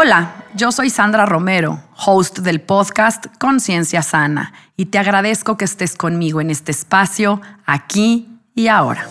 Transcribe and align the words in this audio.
Hola, 0.00 0.44
yo 0.54 0.70
soy 0.70 0.90
Sandra 0.90 1.26
Romero, 1.26 1.82
host 2.06 2.38
del 2.38 2.60
podcast 2.60 3.26
Conciencia 3.40 4.00
Sana, 4.00 4.52
y 4.76 4.86
te 4.86 4.98
agradezco 5.00 5.56
que 5.56 5.64
estés 5.64 5.96
conmigo 5.96 6.40
en 6.40 6.52
este 6.52 6.70
espacio, 6.70 7.40
aquí 7.66 8.28
y 8.54 8.68
ahora. 8.68 9.08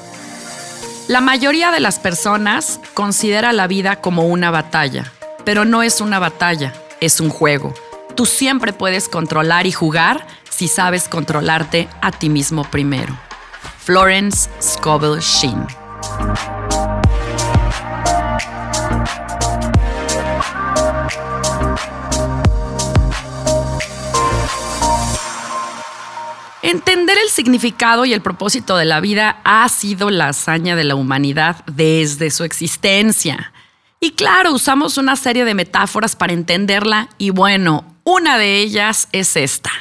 La 1.09 1.20
mayoría 1.20 1.71
de 1.71 1.81
las 1.81 1.99
personas 1.99 2.79
considera 2.93 3.52
la 3.52 3.67
vida 3.67 3.98
como 3.98 4.27
una 4.27 4.49
batalla, 4.49 5.12
pero 5.43 5.65
no 5.65 5.84
es 5.84 5.99
una 5.99 6.20
batalla, 6.20 6.71
es 7.01 7.20
un 7.20 7.31
juego. 7.31 7.73
Tú 8.15 8.26
siempre 8.26 8.71
puedes 8.71 9.09
controlar 9.09 9.67
y 9.67 9.73
jugar 9.73 10.26
si 10.49 10.70
sabes 10.70 11.09
controlarte 11.09 11.90
a 12.01 12.13
ti 12.13 12.29
mismo 12.29 12.63
primero. 12.63 13.13
Florence 13.79 14.49
Scovel 14.62 15.20
Sheen. 15.20 15.67
Entender 26.68 27.18
el 27.23 27.29
significado 27.29 28.04
y 28.04 28.13
el 28.13 28.20
propósito 28.20 28.76
de 28.76 28.84
la 28.84 28.99
vida 28.99 29.40
ha 29.46 29.70
sido 29.70 30.10
la 30.10 30.27
hazaña 30.27 30.76
de 30.76 30.84
la 30.84 30.96
humanidad 30.96 31.63
desde 31.65 32.29
su 32.29 32.43
existencia. 32.43 33.54
Y 34.01 34.12
claro, 34.12 34.51
usamos 34.51 34.98
una 34.98 35.15
serie 35.15 35.45
de 35.45 35.54
metáforas 35.54 36.18
para 36.18 36.34
entenderla 36.34 37.07
y 37.18 37.29
bueno, 37.29 37.95
una 38.04 38.38
de 38.38 38.57
ellas 38.57 39.07
es 39.13 39.38
esta, 39.38 39.71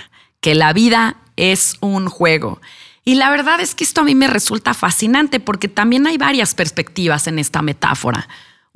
que 0.41 0.55
la 0.55 0.73
vida 0.73 1.17
es 1.35 1.75
un 1.81 2.09
juego. 2.09 2.61
Y 3.05 3.17
la 3.17 3.31
verdad 3.31 3.59
es 3.59 3.75
que 3.75 3.83
esto 3.83 4.03
a 4.03 4.05
mí 4.05 4.15
me 4.15 4.29
resulta 4.29 4.73
fascinante 4.73 5.41
porque 5.41 5.67
también 5.67 6.07
hay 6.07 6.19
varias 6.19 6.55
perspectivas 6.55 7.27
en 7.27 7.41
esta 7.41 7.63
metáfora. 7.63 8.29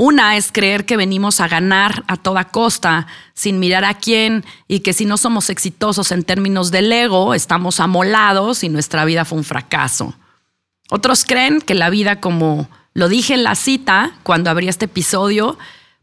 Una 0.02 0.38
es 0.38 0.50
creer 0.50 0.86
que 0.86 0.96
venimos 0.96 1.40
a 1.40 1.48
ganar 1.48 2.04
a 2.06 2.16
toda 2.16 2.44
costa, 2.46 3.06
sin 3.34 3.60
mirar 3.60 3.84
a 3.84 3.92
quién, 3.92 4.46
y 4.66 4.80
que 4.80 4.94
si 4.94 5.04
no 5.04 5.18
somos 5.18 5.50
exitosos 5.50 6.10
en 6.10 6.22
términos 6.22 6.70
del 6.70 6.90
ego, 6.90 7.34
estamos 7.34 7.80
amolados 7.80 8.64
y 8.64 8.70
nuestra 8.70 9.04
vida 9.04 9.26
fue 9.26 9.36
un 9.36 9.44
fracaso. 9.44 10.14
Otros 10.88 11.26
creen 11.26 11.60
que 11.60 11.74
la 11.74 11.90
vida, 11.90 12.18
como 12.18 12.70
lo 12.94 13.10
dije 13.10 13.34
en 13.34 13.42
la 13.42 13.54
cita 13.54 14.12
cuando 14.22 14.48
abrí 14.48 14.68
este 14.68 14.86
episodio, 14.86 15.58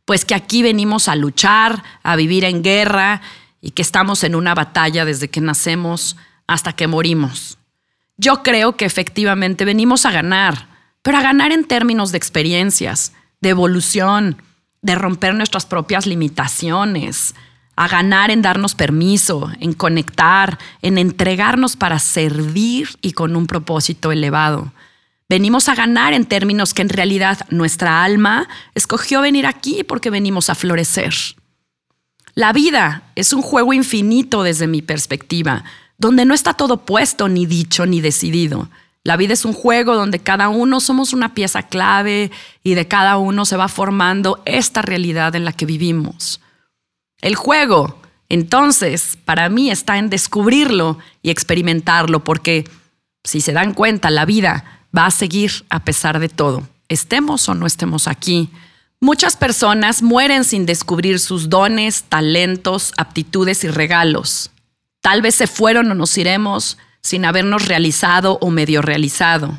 pues 0.05 0.25
que 0.25 0.35
aquí 0.35 0.61
venimos 0.61 1.07
a 1.07 1.15
luchar, 1.15 1.83
a 2.03 2.15
vivir 2.15 2.43
en 2.43 2.61
guerra 2.61 3.23
y 3.61 3.71
que 3.71 3.81
estamos 3.81 4.23
en 4.23 4.35
una 4.35 4.53
batalla 4.53 5.05
desde 5.05 5.31
que 5.31 5.41
nacemos 5.41 6.17
hasta 6.45 6.71
que 6.71 6.85
morimos. 6.85 7.57
Yo 8.15 8.43
creo 8.43 8.77
que 8.77 8.85
efectivamente 8.85 9.65
venimos 9.65 10.05
a 10.05 10.11
ganar, 10.11 10.67
pero 11.01 11.17
a 11.17 11.23
ganar 11.23 11.51
en 11.51 11.63
términos 11.65 12.11
de 12.11 12.19
experiencias 12.19 13.13
de 13.41 13.49
evolución, 13.49 14.41
de 14.81 14.95
romper 14.95 15.33
nuestras 15.35 15.65
propias 15.65 16.05
limitaciones, 16.05 17.35
a 17.75 17.87
ganar 17.87 18.31
en 18.31 18.41
darnos 18.41 18.73
permiso, 18.73 19.51
en 19.59 19.73
conectar, 19.73 20.57
en 20.81 20.97
entregarnos 20.97 21.75
para 21.75 21.99
servir 21.99 22.89
y 23.01 23.11
con 23.11 23.35
un 23.35 23.45
propósito 23.45 24.11
elevado. 24.11 24.73
Venimos 25.29 25.67
a 25.67 25.75
ganar 25.75 26.13
en 26.13 26.25
términos 26.25 26.73
que 26.73 26.81
en 26.81 26.89
realidad 26.89 27.39
nuestra 27.49 28.03
alma 28.03 28.47
escogió 28.75 29.21
venir 29.21 29.45
aquí 29.45 29.83
porque 29.83 30.09
venimos 30.09 30.49
a 30.49 30.55
florecer. 30.55 31.13
La 32.33 32.53
vida 32.53 33.03
es 33.15 33.33
un 33.33 33.41
juego 33.41 33.73
infinito 33.73 34.43
desde 34.43 34.67
mi 34.67 34.81
perspectiva, 34.81 35.63
donde 35.97 36.25
no 36.25 36.33
está 36.33 36.53
todo 36.53 36.85
puesto, 36.85 37.27
ni 37.27 37.45
dicho, 37.45 37.85
ni 37.85 37.99
decidido. 37.99 38.69
La 39.07 39.15
vida 39.15 39.31
es 39.31 39.45
un 39.45 39.53
juego 39.53 39.95
donde 39.95 40.19
cada 40.19 40.49
uno 40.49 40.81
somos 40.81 41.13
una 41.13 41.33
pieza 41.33 41.63
clave 41.63 42.29
y 42.61 42.73
de 42.73 42.89
cada 42.89 43.15
uno 43.15 43.45
se 43.45 43.55
va 43.55 43.69
formando 43.69 44.41
esta 44.43 44.81
realidad 44.81 45.33
en 45.35 45.45
la 45.45 45.53
que 45.53 45.65
vivimos. 45.65 46.41
El 47.21 47.35
juego, 47.35 48.01
entonces, 48.27 49.17
para 49.23 49.47
mí 49.47 49.71
está 49.71 49.97
en 49.97 50.09
descubrirlo 50.09 50.97
y 51.21 51.29
experimentarlo, 51.29 52.25
porque 52.25 52.69
si 53.23 53.39
se 53.39 53.53
dan 53.53 53.73
cuenta, 53.73 54.11
la 54.11 54.25
vida 54.25 54.81
va 54.93 55.05
a 55.05 55.11
seguir 55.11 55.65
a 55.69 55.85
pesar 55.85 56.19
de 56.19 56.27
todo, 56.27 56.67
estemos 56.89 57.47
o 57.47 57.55
no 57.55 57.65
estemos 57.65 58.09
aquí. 58.09 58.49
Muchas 58.99 59.37
personas 59.37 60.01
mueren 60.01 60.43
sin 60.43 60.65
descubrir 60.65 61.21
sus 61.21 61.47
dones, 61.47 62.03
talentos, 62.09 62.91
aptitudes 62.97 63.63
y 63.63 63.69
regalos. 63.69 64.51
Tal 64.99 65.21
vez 65.21 65.35
se 65.35 65.47
fueron 65.47 65.89
o 65.91 65.95
nos 65.95 66.17
iremos 66.17 66.77
sin 67.07 67.23
habernos 67.23 67.65
realizado 67.65 68.37
o 68.41 68.49
medio 68.49 68.81
realizado. 68.81 69.57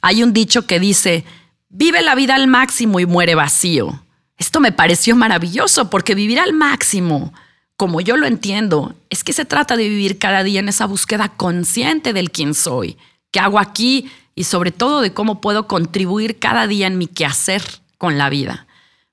Hay 0.00 0.22
un 0.22 0.32
dicho 0.32 0.66
que 0.66 0.80
dice, 0.80 1.22
vive 1.68 2.00
la 2.00 2.14
vida 2.14 2.34
al 2.34 2.46
máximo 2.46 2.98
y 2.98 3.04
muere 3.04 3.34
vacío. 3.34 4.02
Esto 4.38 4.58
me 4.58 4.72
pareció 4.72 5.14
maravilloso 5.14 5.90
porque 5.90 6.14
vivir 6.14 6.40
al 6.40 6.54
máximo, 6.54 7.34
como 7.76 8.00
yo 8.00 8.16
lo 8.16 8.26
entiendo, 8.26 8.94
es 9.10 9.22
que 9.22 9.34
se 9.34 9.44
trata 9.44 9.76
de 9.76 9.86
vivir 9.86 10.18
cada 10.18 10.42
día 10.42 10.60
en 10.60 10.70
esa 10.70 10.86
búsqueda 10.86 11.28
consciente 11.28 12.14
del 12.14 12.30
quién 12.30 12.54
soy, 12.54 12.96
qué 13.32 13.40
hago 13.40 13.58
aquí 13.58 14.10
y 14.34 14.44
sobre 14.44 14.72
todo 14.72 15.02
de 15.02 15.12
cómo 15.12 15.42
puedo 15.42 15.68
contribuir 15.68 16.38
cada 16.38 16.66
día 16.66 16.86
en 16.86 16.96
mi 16.96 17.06
quehacer 17.06 17.62
con 17.98 18.16
la 18.16 18.30
vida. 18.30 18.66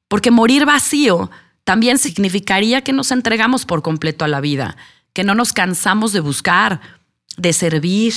Porque 0.07 0.31
morir 0.31 0.65
vacío 0.65 1.29
también 1.65 1.97
significaría 1.97 2.85
que 2.85 2.93
nos 2.93 3.11
entregamos 3.11 3.65
por 3.65 3.81
completo 3.81 4.23
a 4.23 4.29
la 4.29 4.39
vida, 4.39 4.77
que 5.11 5.25
no 5.25 5.35
nos 5.35 5.51
cansamos 5.51 6.13
de 6.13 6.21
buscar, 6.21 6.79
de 7.37 7.53
servir, 7.53 8.13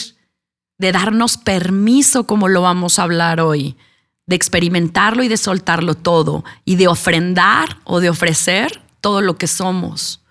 de 0.78 0.92
darnos 0.92 1.36
permiso, 1.36 2.26
como 2.26 2.48
lo 2.48 2.62
vamos 2.62 2.98
a 2.98 3.02
hablar 3.02 3.40
hoy, 3.40 3.76
de 4.26 4.36
experimentarlo 4.36 5.22
y 5.22 5.28
de 5.28 5.36
soltarlo 5.36 5.94
todo, 5.94 6.44
y 6.64 6.76
de 6.76 6.88
ofrendar 6.88 7.78
o 7.84 8.00
de 8.00 8.10
ofrecer 8.10 8.82
todo 9.00 9.20
lo 9.20 9.38
que 9.38 9.46
somos. 9.46 10.22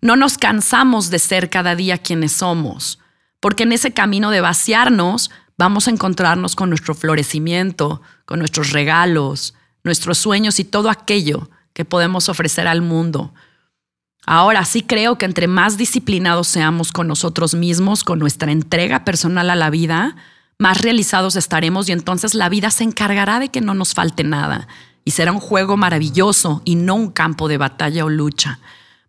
No 0.00 0.16
nos 0.16 0.38
cansamos 0.38 1.10
de 1.10 1.18
ser 1.18 1.50
cada 1.50 1.74
día 1.74 1.98
quienes 1.98 2.32
somos, 2.32 2.98
porque 3.40 3.64
en 3.64 3.72
ese 3.72 3.92
camino 3.92 4.30
de 4.30 4.40
vaciarnos 4.40 5.30
vamos 5.56 5.88
a 5.88 5.90
encontrarnos 5.90 6.54
con 6.54 6.68
nuestro 6.68 6.94
florecimiento, 6.94 8.02
con 8.24 8.38
nuestros 8.38 8.72
regalos, 8.72 9.54
nuestros 9.82 10.18
sueños 10.18 10.60
y 10.60 10.64
todo 10.64 10.90
aquello 10.90 11.48
que 11.72 11.84
podemos 11.84 12.28
ofrecer 12.28 12.68
al 12.68 12.82
mundo, 12.82 13.32
Ahora 14.26 14.64
sí 14.64 14.82
creo 14.82 15.18
que 15.18 15.24
entre 15.24 15.46
más 15.46 15.76
disciplinados 15.76 16.48
seamos 16.48 16.90
con 16.90 17.06
nosotros 17.06 17.54
mismos, 17.54 18.02
con 18.02 18.18
nuestra 18.18 18.50
entrega 18.50 19.04
personal 19.04 19.48
a 19.50 19.54
la 19.54 19.70
vida, 19.70 20.16
más 20.58 20.80
realizados 20.80 21.36
estaremos 21.36 21.88
y 21.88 21.92
entonces 21.92 22.34
la 22.34 22.48
vida 22.48 22.72
se 22.72 22.82
encargará 22.82 23.38
de 23.38 23.50
que 23.50 23.60
no 23.60 23.72
nos 23.74 23.94
falte 23.94 24.24
nada. 24.24 24.66
Y 25.04 25.12
será 25.12 25.30
un 25.30 25.38
juego 25.38 25.76
maravilloso 25.76 26.60
y 26.64 26.74
no 26.74 26.96
un 26.96 27.12
campo 27.12 27.46
de 27.46 27.58
batalla 27.58 28.04
o 28.04 28.08
lucha. 28.08 28.58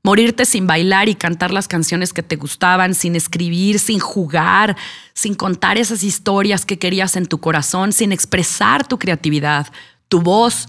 Morirte 0.04 0.46
sin 0.46 0.68
bailar 0.68 1.10
y 1.10 1.16
cantar 1.16 1.50
las 1.50 1.68
canciones 1.68 2.14
que 2.14 2.22
te 2.22 2.36
gustaban, 2.36 2.94
sin 2.94 3.16
escribir, 3.16 3.80
sin 3.80 4.00
jugar, 4.00 4.78
sin 5.14 5.34
contar 5.34 5.80
esas 5.80 6.04
historias 6.04 6.64
que 6.64 6.78
querías 6.78 7.16
en 7.16 7.26
tu 7.26 7.40
corazón, 7.40 7.92
sin 7.92 8.12
expresar 8.12 8.88
tu 8.88 9.00
creatividad, 9.00 9.68
tu 10.10 10.22
voz, 10.22 10.68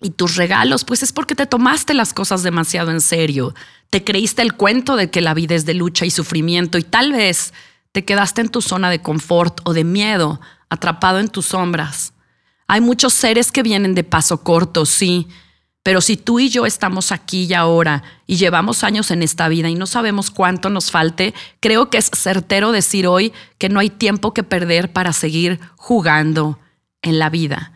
y 0.00 0.10
tus 0.10 0.36
regalos, 0.36 0.84
pues 0.84 1.02
es 1.02 1.12
porque 1.12 1.34
te 1.34 1.46
tomaste 1.46 1.94
las 1.94 2.12
cosas 2.12 2.42
demasiado 2.42 2.90
en 2.90 3.00
serio. 3.00 3.54
Te 3.90 4.04
creíste 4.04 4.42
el 4.42 4.54
cuento 4.54 4.96
de 4.96 5.10
que 5.10 5.20
la 5.20 5.34
vida 5.34 5.54
es 5.54 5.64
de 5.64 5.74
lucha 5.74 6.04
y 6.04 6.10
sufrimiento 6.10 6.78
y 6.78 6.82
tal 6.82 7.12
vez 7.12 7.54
te 7.92 8.04
quedaste 8.04 8.42
en 8.42 8.50
tu 8.50 8.60
zona 8.60 8.90
de 8.90 9.00
confort 9.00 9.60
o 9.64 9.72
de 9.72 9.84
miedo, 9.84 10.40
atrapado 10.68 11.18
en 11.18 11.28
tus 11.28 11.46
sombras. 11.46 12.12
Hay 12.66 12.80
muchos 12.80 13.14
seres 13.14 13.52
que 13.52 13.62
vienen 13.62 13.94
de 13.94 14.04
paso 14.04 14.42
corto, 14.42 14.84
sí, 14.84 15.28
pero 15.86 16.00
si 16.00 16.16
tú 16.16 16.40
y 16.40 16.48
yo 16.48 16.66
estamos 16.66 17.12
aquí 17.12 17.44
y 17.44 17.54
ahora 17.54 18.02
y 18.26 18.36
llevamos 18.36 18.82
años 18.82 19.12
en 19.12 19.22
esta 19.22 19.48
vida 19.48 19.68
y 19.68 19.76
no 19.76 19.86
sabemos 19.86 20.32
cuánto 20.32 20.68
nos 20.68 20.90
falte, 20.90 21.32
creo 21.60 21.90
que 21.90 21.98
es 21.98 22.10
certero 22.12 22.72
decir 22.72 23.06
hoy 23.06 23.32
que 23.56 23.68
no 23.68 23.78
hay 23.78 23.88
tiempo 23.88 24.34
que 24.34 24.42
perder 24.42 24.92
para 24.92 25.12
seguir 25.12 25.60
jugando 25.76 26.58
en 27.02 27.20
la 27.20 27.30
vida. 27.30 27.75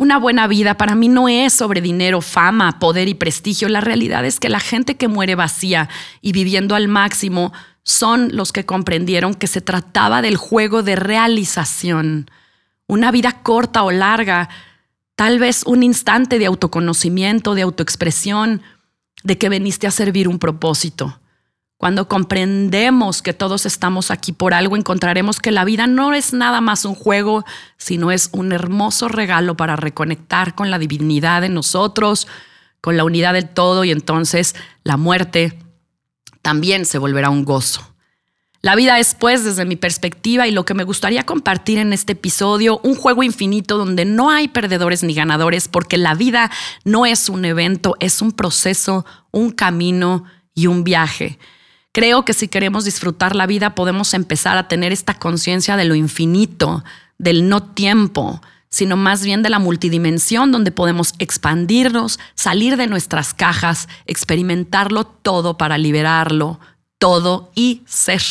Una 0.00 0.16
buena 0.16 0.46
vida 0.46 0.78
para 0.78 0.94
mí 0.94 1.08
no 1.08 1.28
es 1.28 1.52
sobre 1.52 1.82
dinero, 1.82 2.22
fama, 2.22 2.78
poder 2.78 3.06
y 3.06 3.12
prestigio. 3.12 3.68
La 3.68 3.82
realidad 3.82 4.24
es 4.24 4.40
que 4.40 4.48
la 4.48 4.58
gente 4.58 4.96
que 4.96 5.08
muere 5.08 5.34
vacía 5.34 5.90
y 6.22 6.32
viviendo 6.32 6.74
al 6.74 6.88
máximo 6.88 7.52
son 7.82 8.34
los 8.34 8.50
que 8.50 8.64
comprendieron 8.64 9.34
que 9.34 9.46
se 9.46 9.60
trataba 9.60 10.22
del 10.22 10.38
juego 10.38 10.82
de 10.82 10.96
realización. 10.96 12.30
Una 12.86 13.10
vida 13.10 13.42
corta 13.42 13.82
o 13.82 13.90
larga, 13.90 14.48
tal 15.16 15.38
vez 15.38 15.64
un 15.66 15.82
instante 15.82 16.38
de 16.38 16.46
autoconocimiento, 16.46 17.54
de 17.54 17.60
autoexpresión, 17.60 18.62
de 19.22 19.36
que 19.36 19.50
veniste 19.50 19.86
a 19.86 19.90
servir 19.90 20.28
un 20.28 20.38
propósito. 20.38 21.20
Cuando 21.80 22.08
comprendemos 22.08 23.22
que 23.22 23.32
todos 23.32 23.64
estamos 23.64 24.10
aquí 24.10 24.32
por 24.32 24.52
algo, 24.52 24.76
encontraremos 24.76 25.40
que 25.40 25.50
la 25.50 25.64
vida 25.64 25.86
no 25.86 26.12
es 26.12 26.34
nada 26.34 26.60
más 26.60 26.84
un 26.84 26.94
juego, 26.94 27.46
sino 27.78 28.12
es 28.12 28.28
un 28.32 28.52
hermoso 28.52 29.08
regalo 29.08 29.56
para 29.56 29.76
reconectar 29.76 30.54
con 30.54 30.70
la 30.70 30.78
divinidad 30.78 31.42
en 31.42 31.54
nosotros, 31.54 32.28
con 32.82 32.98
la 32.98 33.04
unidad 33.04 33.32
del 33.32 33.48
todo 33.48 33.84
y 33.84 33.92
entonces 33.92 34.54
la 34.84 34.98
muerte 34.98 35.58
también 36.42 36.84
se 36.84 36.98
volverá 36.98 37.30
un 37.30 37.46
gozo. 37.46 37.94
La 38.60 38.74
vida 38.74 38.98
es, 38.98 39.14
pues, 39.14 39.42
desde 39.42 39.64
mi 39.64 39.76
perspectiva 39.76 40.46
y 40.46 40.50
lo 40.50 40.66
que 40.66 40.74
me 40.74 40.84
gustaría 40.84 41.24
compartir 41.24 41.78
en 41.78 41.94
este 41.94 42.12
episodio, 42.12 42.78
un 42.82 42.94
juego 42.94 43.22
infinito 43.22 43.78
donde 43.78 44.04
no 44.04 44.28
hay 44.28 44.48
perdedores 44.48 45.02
ni 45.02 45.14
ganadores, 45.14 45.66
porque 45.66 45.96
la 45.96 46.14
vida 46.14 46.50
no 46.84 47.06
es 47.06 47.30
un 47.30 47.46
evento, 47.46 47.96
es 48.00 48.20
un 48.20 48.32
proceso, 48.32 49.06
un 49.30 49.50
camino 49.50 50.24
y 50.54 50.66
un 50.66 50.84
viaje. 50.84 51.38
Creo 51.92 52.24
que 52.24 52.34
si 52.34 52.46
queremos 52.46 52.84
disfrutar 52.84 53.34
la 53.34 53.46
vida 53.46 53.74
podemos 53.74 54.14
empezar 54.14 54.56
a 54.56 54.68
tener 54.68 54.92
esta 54.92 55.14
conciencia 55.14 55.76
de 55.76 55.84
lo 55.84 55.96
infinito, 55.96 56.84
del 57.18 57.48
no 57.48 57.62
tiempo, 57.62 58.40
sino 58.68 58.96
más 58.96 59.24
bien 59.24 59.42
de 59.42 59.50
la 59.50 59.58
multidimensión 59.58 60.52
donde 60.52 60.70
podemos 60.70 61.14
expandirnos, 61.18 62.20
salir 62.34 62.76
de 62.76 62.86
nuestras 62.86 63.34
cajas, 63.34 63.88
experimentarlo 64.06 65.04
todo 65.04 65.58
para 65.58 65.78
liberarlo, 65.78 66.60
todo 66.98 67.50
y 67.56 67.82
ser. 67.86 68.22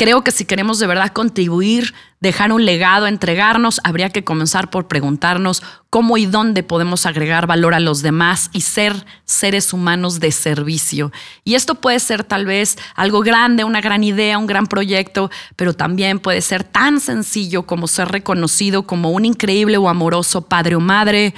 Creo 0.00 0.24
que 0.24 0.30
si 0.30 0.46
queremos 0.46 0.78
de 0.78 0.86
verdad 0.86 1.12
contribuir, 1.12 1.92
dejar 2.20 2.52
un 2.52 2.64
legado, 2.64 3.06
entregarnos, 3.06 3.82
habría 3.84 4.08
que 4.08 4.24
comenzar 4.24 4.70
por 4.70 4.88
preguntarnos 4.88 5.62
cómo 5.90 6.16
y 6.16 6.24
dónde 6.24 6.62
podemos 6.62 7.04
agregar 7.04 7.46
valor 7.46 7.74
a 7.74 7.80
los 7.80 8.00
demás 8.00 8.48
y 8.54 8.62
ser 8.62 9.04
seres 9.26 9.74
humanos 9.74 10.18
de 10.18 10.32
servicio. 10.32 11.12
Y 11.44 11.54
esto 11.54 11.74
puede 11.74 12.00
ser 12.00 12.24
tal 12.24 12.46
vez 12.46 12.78
algo 12.94 13.20
grande, 13.20 13.64
una 13.64 13.82
gran 13.82 14.02
idea, 14.02 14.38
un 14.38 14.46
gran 14.46 14.68
proyecto, 14.68 15.30
pero 15.54 15.74
también 15.74 16.18
puede 16.18 16.40
ser 16.40 16.64
tan 16.64 16.98
sencillo 16.98 17.64
como 17.64 17.86
ser 17.86 18.08
reconocido 18.08 18.84
como 18.86 19.10
un 19.10 19.26
increíble 19.26 19.76
o 19.76 19.90
amoroso 19.90 20.48
padre 20.48 20.76
o 20.76 20.80
madre, 20.80 21.34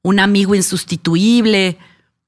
un 0.00 0.18
amigo 0.18 0.54
insustituible, 0.54 1.76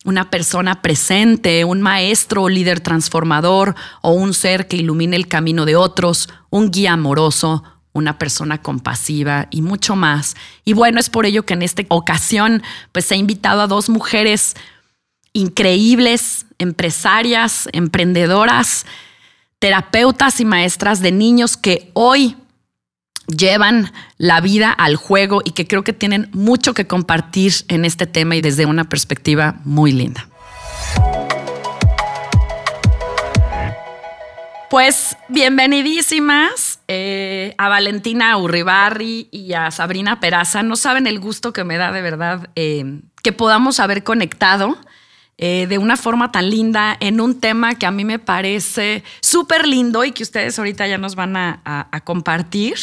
una 0.05 0.31
persona 0.31 0.81
presente, 0.81 1.65
un 1.65 1.83
maestro 1.83 2.45
o 2.45 2.49
líder 2.49 2.81
transformador 2.81 3.75
o 4.01 4.13
un 4.13 4.33
ser 4.33 4.67
que 4.67 4.77
ilumine 4.77 5.17
el 5.17 5.29
camino 5.29 5.67
de 5.67 5.77
otros, 5.77 6.29
un 6.49 6.71
guía 6.71 6.95
amoroso, 6.95 7.63
una 7.93 8.19
persona 8.19 8.63
compasiva 8.63 9.49
y 9.51 9.63
mucho 9.63 9.97
más. 9.97 10.37
Y 10.65 10.73
bueno, 10.73 11.01
es 11.01 11.11
por 11.11 11.27
ello 11.27 11.45
que 11.45 11.55
en 11.55 11.63
esta 11.63 11.83
ocasión 11.89 12.63
pues 12.93 13.11
he 13.13 13.17
invitado 13.17 13.61
a 13.61 13.67
dos 13.67 13.91
mujeres 13.91 14.55
increíbles, 15.33 16.47
empresarias, 16.59 17.69
emprendedoras, 17.73 18.87
terapeutas 19.59 20.41
y 20.41 20.45
maestras 20.45 21.01
de 21.01 21.13
niños 21.13 21.57
que 21.57 21.91
hoy 21.93 22.37
llevan 23.31 23.93
la 24.19 24.41
vida 24.41 24.71
al 24.71 24.97
juego 24.97 25.43
y 25.45 25.53
que 25.53 25.67
creo 25.67 25.85
que 25.85 25.93
tienen 25.93 26.29
mucho 26.33 26.75
que 26.75 26.87
compartir 26.87 27.53
en 27.69 27.85
este 27.85 28.07
tema 28.07 28.37
y 28.37 28.41
desde 28.41 28.67
una 28.67 28.85
perspectiva 28.85 29.57
muy 29.65 29.93
linda. 29.93 30.27
Pues 34.71 35.17
bienvenidísimas 35.29 36.79
eh, 36.87 37.57
a 37.59 37.69
Valentina 37.69 38.37
Urribarri 38.37 39.29
y 39.33 39.53
a 39.55 39.73
Sabrina 39.73 40.21
Peraza. 40.21 40.63
No 40.63 40.77
saben 40.77 41.09
el 41.09 41.19
gusto 41.19 41.53
que 41.53 41.65
me 41.65 41.77
da 41.77 41.91
de 41.91 42.03
verdad 42.03 42.51
eh, 42.55 43.01
que 43.25 43.33
podamos 43.33 43.81
haber 43.81 44.05
conectado 44.05 44.79
eh, 45.39 45.67
de 45.69 45.79
una 45.79 45.97
forma 45.97 46.31
tan 46.31 46.51
linda 46.51 46.97
en 47.01 47.21
un 47.21 47.41
tema 47.41 47.75
que 47.75 47.87
a 47.87 47.91
mí 47.91 48.05
me 48.05 48.21
parece 48.21 49.03
súper 49.21 49.67
lindo 49.67 50.05
y 50.05 50.13
que 50.13 50.23
ustedes 50.23 50.57
ahorita 50.57 50.87
ya 50.87 50.99
nos 50.99 51.17
van 51.17 51.37
a 51.37 52.03
compartir. 52.05 52.77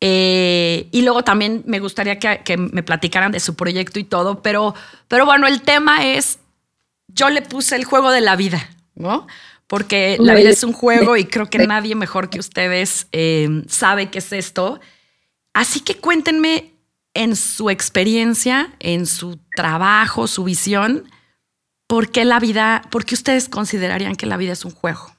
Eh, 0.00 0.88
y 0.92 1.02
luego 1.02 1.24
también 1.24 1.62
me 1.66 1.80
gustaría 1.80 2.18
que, 2.18 2.56
me 2.56 2.82
platicaran 2.82 3.32
de 3.32 3.40
su 3.40 3.56
proyecto 3.56 3.98
y 3.98 4.04
todo, 4.04 4.42
pero, 4.42 4.74
pero 5.08 5.26
bueno, 5.26 5.46
el 5.46 5.62
tema 5.62 6.06
es, 6.06 6.38
yo 7.08 7.30
le 7.30 7.42
puse 7.42 7.76
el 7.76 7.84
juego 7.84 8.10
de 8.10 8.20
la 8.20 8.36
vida, 8.36 8.70
¿no? 8.94 9.26
Porque 9.66 10.16
la 10.20 10.34
vida 10.34 10.50
es 10.50 10.64
un 10.64 10.72
juego 10.72 11.16
y 11.16 11.24
creo 11.24 11.50
que 11.50 11.58
nadie 11.58 11.94
mejor 11.94 12.30
que 12.30 12.38
ustedes 12.38 13.06
eh, 13.12 13.64
sabe 13.68 14.08
qué 14.08 14.18
es 14.18 14.32
esto. 14.32 14.80
Así 15.52 15.80
que 15.80 15.96
cuéntenme 15.96 16.72
en 17.12 17.36
su 17.36 17.68
experiencia, 17.68 18.72
en 18.78 19.04
su 19.06 19.38
trabajo, 19.56 20.26
su 20.26 20.44
visión, 20.44 21.10
¿por 21.86 22.10
qué 22.10 22.24
la 22.24 22.38
vida, 22.38 22.82
por 22.90 23.04
qué 23.04 23.14
ustedes 23.14 23.48
considerarían 23.48 24.14
que 24.14 24.26
la 24.26 24.36
vida 24.36 24.52
es 24.52 24.64
un 24.64 24.70
juego? 24.70 25.12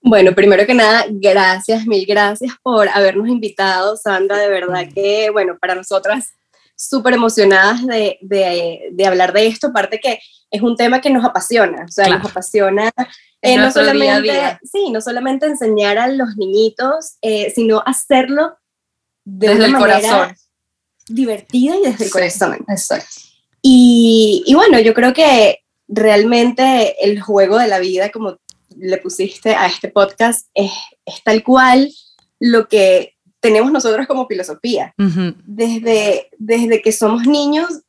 Bueno, 0.00 0.34
primero 0.34 0.64
que 0.64 0.74
nada, 0.74 1.06
gracias, 1.10 1.86
mil 1.86 2.06
gracias 2.06 2.52
por 2.62 2.88
habernos 2.88 3.28
invitado, 3.28 3.96
Sandra, 3.96 4.36
de 4.38 4.48
verdad 4.48 4.86
que, 4.94 5.30
bueno, 5.30 5.58
para 5.60 5.74
nosotras 5.74 6.32
súper 6.76 7.14
emocionadas 7.14 7.84
de, 7.84 8.18
de, 8.20 9.06
hablar 9.06 9.32
de 9.32 9.48
esto, 9.48 9.68
aparte 9.68 9.98
que 9.98 10.20
es 10.50 10.62
un 10.62 10.76
tema 10.76 11.00
que 11.00 11.10
nos 11.10 11.24
apasiona, 11.24 11.84
o 11.84 11.90
sea, 11.90 12.08
nos 12.08 12.30
apasiona 12.30 12.92
eh, 13.40 13.56
no 13.56 13.70
solamente, 13.70 14.58
sí, 14.64 14.90
no 14.90 15.00
solamente 15.00 15.46
enseñar 15.46 15.98
a 15.98 16.08
los 16.08 16.36
niñitos, 16.36 17.16
eh, 17.22 17.52
sino 17.54 17.82
hacerlo 17.84 18.56
de 19.24 19.48
desde 19.48 19.68
una 19.68 19.78
manera 19.78 20.08
corazón. 20.08 20.36
divertida 21.08 21.76
y 21.76 21.82
desde 21.82 22.04
el 22.06 22.10
corazón. 22.10 22.64
Exacto. 22.68 23.20
Y, 23.62 24.42
y 24.46 24.54
bueno, 24.54 24.80
yo 24.80 24.92
creo 24.92 25.12
que 25.12 25.60
realmente 25.86 26.96
el 27.04 27.20
juego 27.20 27.58
de 27.58 27.68
la 27.68 27.78
vida, 27.78 28.10
como 28.10 28.38
le 28.78 28.98
pusiste 28.98 29.54
a 29.54 29.66
este 29.66 29.88
podcast 29.88 30.48
es, 30.54 30.72
tal 31.24 31.42
cual 31.42 31.90
lo 32.40 32.68
que 32.68 33.16
tenemos 33.40 33.70
nosotros 33.72 34.06
como 34.06 34.26
filosofía. 34.26 34.94
desde, 34.96 36.30
desde 36.38 36.82
que 36.82 36.92
somos 36.92 37.26
niños 37.26 37.82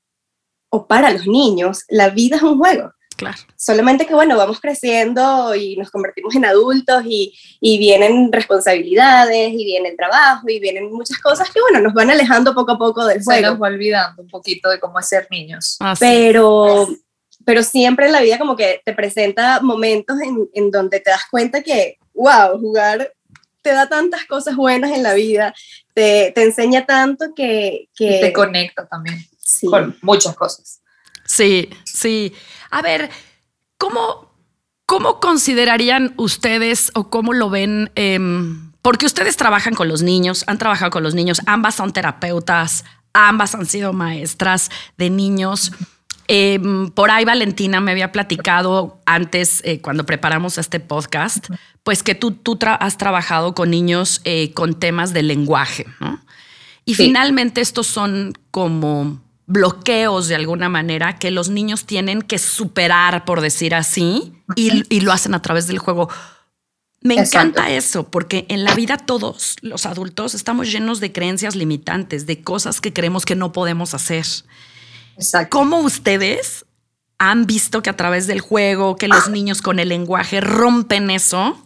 o 0.69 0.87
para 0.87 1.11
los 1.11 1.27
niños, 1.27 1.83
la 1.89 2.09
vida 2.09 2.37
es 2.37 2.43
un 2.43 2.57
juego. 2.57 2.91
Claro. 3.19 3.37
Solamente 3.57 4.05
que, 4.05 4.13
bueno, 4.13 4.37
vamos 4.37 4.61
creciendo 4.61 5.53
y 5.53 5.75
nos 5.75 5.91
convertimos 5.91 6.33
en 6.35 6.45
adultos 6.45 7.03
y, 7.05 7.37
y, 7.59 7.77
vienen 7.77 8.31
responsabilidades 8.31 9.51
y 9.51 9.65
viene 9.65 9.89
el 9.89 9.97
trabajo 9.97 10.47
y 10.47 10.59
vienen 10.61 10.89
muchas 10.89 11.17
cosas 11.19 11.51
que, 11.51 11.59
bueno, 11.59 11.81
nos 11.81 11.93
van 11.93 12.09
alejando 12.09 12.55
poco 12.55 12.71
a 12.71 12.77
poco 12.77 13.05
del 13.05 13.21
juego. 13.21 13.45
Se 13.45 13.51
nos 13.51 13.61
va 13.61 13.67
olvidando 13.67 14.21
un 14.21 14.29
poquito 14.29 14.69
de 14.69 14.79
cómo 14.79 14.99
es 14.99 15.09
ser 15.09 15.27
niños. 15.29 15.77
Pero, 15.99 16.87
pero 17.49 17.63
siempre 17.63 18.05
en 18.05 18.11
la 18.11 18.21
vida 18.21 18.37
como 18.37 18.55
que 18.55 18.79
te 18.85 18.93
presenta 18.93 19.59
momentos 19.59 20.17
en, 20.53 20.69
donde 20.69 20.99
te 20.99 21.09
das 21.09 21.23
cuenta 21.31 21.63
que, 21.63 21.97
wow, 22.13 22.59
jugar 22.59 23.11
te 23.63 23.71
da 23.71 23.89
tantas 23.89 24.25
cosas 24.25 24.55
buenas 24.55 24.91
en 24.91 25.01
la 25.01 25.15
vida, 25.15 25.55
te, 25.95 26.31
enseña 26.43 26.85
tanto 26.85 27.33
que, 27.35 27.89
Te 27.97 28.31
conecta 28.33 28.87
también 28.87 29.25
con 29.67 29.97
muchas 30.03 30.35
cosas. 30.35 30.83
Sí, 31.25 31.71
sí. 31.85 32.35
A 32.69 32.83
ver, 32.83 33.09
¿cómo, 33.79 34.31
cómo 34.85 35.19
considerarían 35.19 36.13
ustedes 36.17 36.91
o 36.93 37.09
cómo 37.09 37.33
lo 37.33 37.49
ven? 37.49 37.89
Em, 37.95 38.73
porque 38.83 39.07
ustedes 39.07 39.37
trabajan 39.37 39.73
con 39.73 39.87
los 39.87 40.03
niños, 40.03 40.43
han 40.45 40.59
trabajado 40.59 40.91
con 40.91 41.01
los 41.01 41.15
niños, 41.15 41.41
ambas 41.47 41.73
son 41.73 41.93
terapeutas, 41.93 42.85
ambas 43.11 43.55
han 43.55 43.65
sido 43.65 43.91
maestras 43.91 44.69
de 44.99 45.09
niños. 45.09 45.71
Em, 46.31 46.91
por 46.91 47.09
ahí 47.09 47.25
Valentina 47.25 47.81
me 47.81 47.89
había 47.89 48.11
platicado 48.11 49.01
antes, 49.07 49.63
eh, 49.65 49.81
cuando 49.81 50.05
preparamos 50.05 50.59
este 50.59 50.79
podcast, 50.79 51.47
pues 51.81 52.03
que 52.03 52.13
tú, 52.13 52.33
tú 52.33 52.59
has 52.61 52.97
trabajado 52.99 53.55
con 53.55 53.71
niños 53.71 54.21
eh, 54.25 54.53
con 54.53 54.75
temas 54.75 55.11
de 55.11 55.23
lenguaje, 55.23 55.87
¿no? 55.99 56.21
Y 56.85 56.93
finalmente 56.93 57.61
estos 57.61 57.87
son 57.87 58.33
como 58.51 59.19
bloqueos 59.47 60.27
de 60.27 60.35
alguna 60.35 60.69
manera 60.69 61.17
que 61.17 61.31
los 61.31 61.49
niños 61.49 61.85
tienen 61.85 62.21
que 62.21 62.37
superar, 62.37 63.25
por 63.25 63.41
decir 63.41 63.73
así, 63.73 64.31
y, 64.55 64.99
lo 65.01 65.11
hacen 65.11 65.33
a 65.33 65.41
través 65.41 65.65
del 65.65 65.79
juego. 65.79 66.09
Me 67.01 67.15
encanta 67.15 67.71
eso, 67.71 68.11
porque 68.11 68.45
en 68.49 68.63
la 68.63 68.75
vida 68.75 68.97
todos 68.97 69.55
los 69.61 69.87
adultos 69.87 70.35
estamos 70.35 70.71
llenos 70.71 70.99
de 70.99 71.11
creencias 71.11 71.55
limitantes, 71.55 72.27
de 72.27 72.41
cosas 72.41 72.81
que 72.81 72.93
creemos 72.93 73.25
que 73.25 73.35
no 73.35 73.51
podemos 73.51 73.95
hacer. 73.95 74.25
¿Cómo 75.49 75.79
ustedes 75.79 76.65
han 77.17 77.45
visto 77.45 77.81
que 77.81 77.89
a 77.89 77.95
través 77.95 78.27
del 78.27 78.39
juego, 78.39 78.95
que 78.95 79.07
los 79.07 79.29
niños 79.29 79.61
con 79.61 79.79
el 79.79 79.89
lenguaje 79.89 80.39
rompen 80.39 81.09
eso 81.09 81.61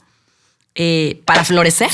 eh, 0.76 1.22
para 1.26 1.46
florecer? 1.46 1.92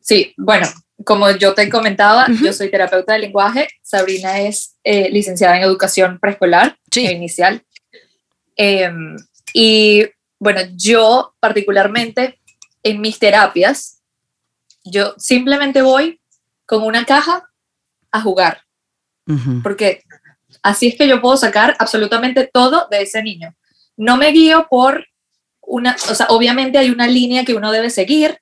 Sí, 0.00 0.34
bueno, 0.36 0.66
como 1.04 1.30
yo 1.30 1.54
te 1.54 1.68
comentaba, 1.70 2.26
yo 2.42 2.52
soy 2.52 2.70
terapeuta 2.70 3.14
de 3.14 3.20
lenguaje, 3.20 3.68
Sabrina 3.82 4.40
es 4.40 4.76
eh, 4.84 5.08
licenciada 5.10 5.56
en 5.56 5.62
educación 5.62 6.18
preescolar 6.18 6.78
e 6.94 7.12
inicial. 7.12 7.64
Em, 8.56 9.16
y 9.54 10.06
bueno, 10.38 10.60
yo 10.74 11.34
particularmente 11.40 12.38
en 12.82 13.00
mis 13.00 13.18
terapias, 13.18 14.02
yo 14.84 15.14
simplemente 15.16 15.80
voy 15.80 16.20
con 16.66 16.82
una 16.82 17.04
caja 17.04 17.48
a 18.10 18.20
jugar 18.20 18.67
porque 19.62 20.02
así 20.62 20.88
es 20.88 20.96
que 20.96 21.08
yo 21.08 21.20
puedo 21.20 21.36
sacar 21.36 21.76
absolutamente 21.78 22.48
todo 22.52 22.86
de 22.90 23.02
ese 23.02 23.22
niño. 23.22 23.54
no 23.96 24.16
me 24.16 24.30
guío 24.30 24.66
por 24.70 25.06
una, 25.60 25.96
o 26.10 26.14
sea, 26.14 26.26
obviamente 26.30 26.78
hay 26.78 26.90
una 26.90 27.06
línea 27.06 27.44
que 27.44 27.54
uno 27.54 27.70
debe 27.70 27.90
seguir, 27.90 28.38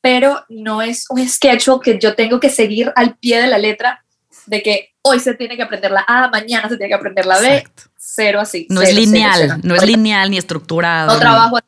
pero 0.00 0.44
no 0.48 0.82
es 0.82 1.06
un 1.10 1.26
sketch 1.26 1.68
que 1.82 1.98
yo 1.98 2.14
tengo 2.14 2.38
que 2.38 2.50
seguir 2.50 2.92
al 2.96 3.16
pie 3.16 3.40
de 3.40 3.46
la 3.46 3.58
letra 3.58 4.04
de 4.46 4.62
que 4.62 4.90
hoy 5.02 5.20
se 5.20 5.34
tiene 5.34 5.56
que 5.56 5.62
aprender 5.62 5.90
la 5.90 6.04
A, 6.06 6.28
mañana 6.28 6.68
se 6.68 6.76
tiene 6.76 6.88
que 6.88 6.94
aprender 6.94 7.26
la 7.26 7.40
B, 7.40 7.66
cero 7.96 8.40
así. 8.40 8.66
No 8.70 8.82
es 8.82 8.94
lineal, 8.94 9.60
no 9.62 9.74
es 9.74 9.84
lineal 9.84 10.30
ni 10.30 10.38
estructurado. 10.38 11.12
No 11.12 11.18
trabajo, 11.18 11.58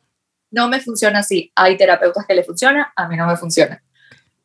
no 0.51 0.67
me 0.67 0.79
funciona 0.79 1.19
así. 1.19 1.51
Hay 1.55 1.77
terapeutas 1.77 2.25
que 2.25 2.35
le 2.35 2.43
funciona, 2.43 2.93
a 2.95 3.07
mí 3.07 3.17
no 3.17 3.27
me 3.27 3.37
funciona. 3.37 3.81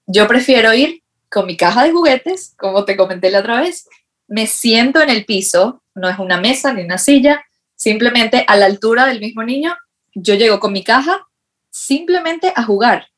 Yo 0.07 0.27
prefiero 0.27 0.73
ir 0.73 1.03
con 1.29 1.47
mi 1.47 1.57
caja 1.57 1.85
de 1.85 1.93
juguetes, 1.93 2.55
como 2.59 2.85
te 2.85 2.97
comenté 2.97 3.31
la 3.31 3.41
otra 3.41 3.61
vez, 3.61 3.87
me 4.29 4.47
siento 4.47 5.01
en 5.01 5.11
el 5.11 5.25
piso, 5.25 5.83
no 5.95 6.09
es 6.09 6.19
una 6.19 6.41
mesa 6.41 6.73
ni 6.73 6.85
una 6.85 6.99
silla, 6.99 7.45
simplemente 7.75 8.45
a 8.47 8.57
la 8.57 8.67
altura 8.67 9.07
del 9.07 9.21
mismo 9.21 9.43
niño, 9.43 9.77
yo 10.15 10.35
llego 10.35 10.61
con 10.61 10.73
mi 10.73 10.85
caja 10.85 11.27
simplemente 11.71 12.53
a 12.55 12.63
jugar. 12.63 13.09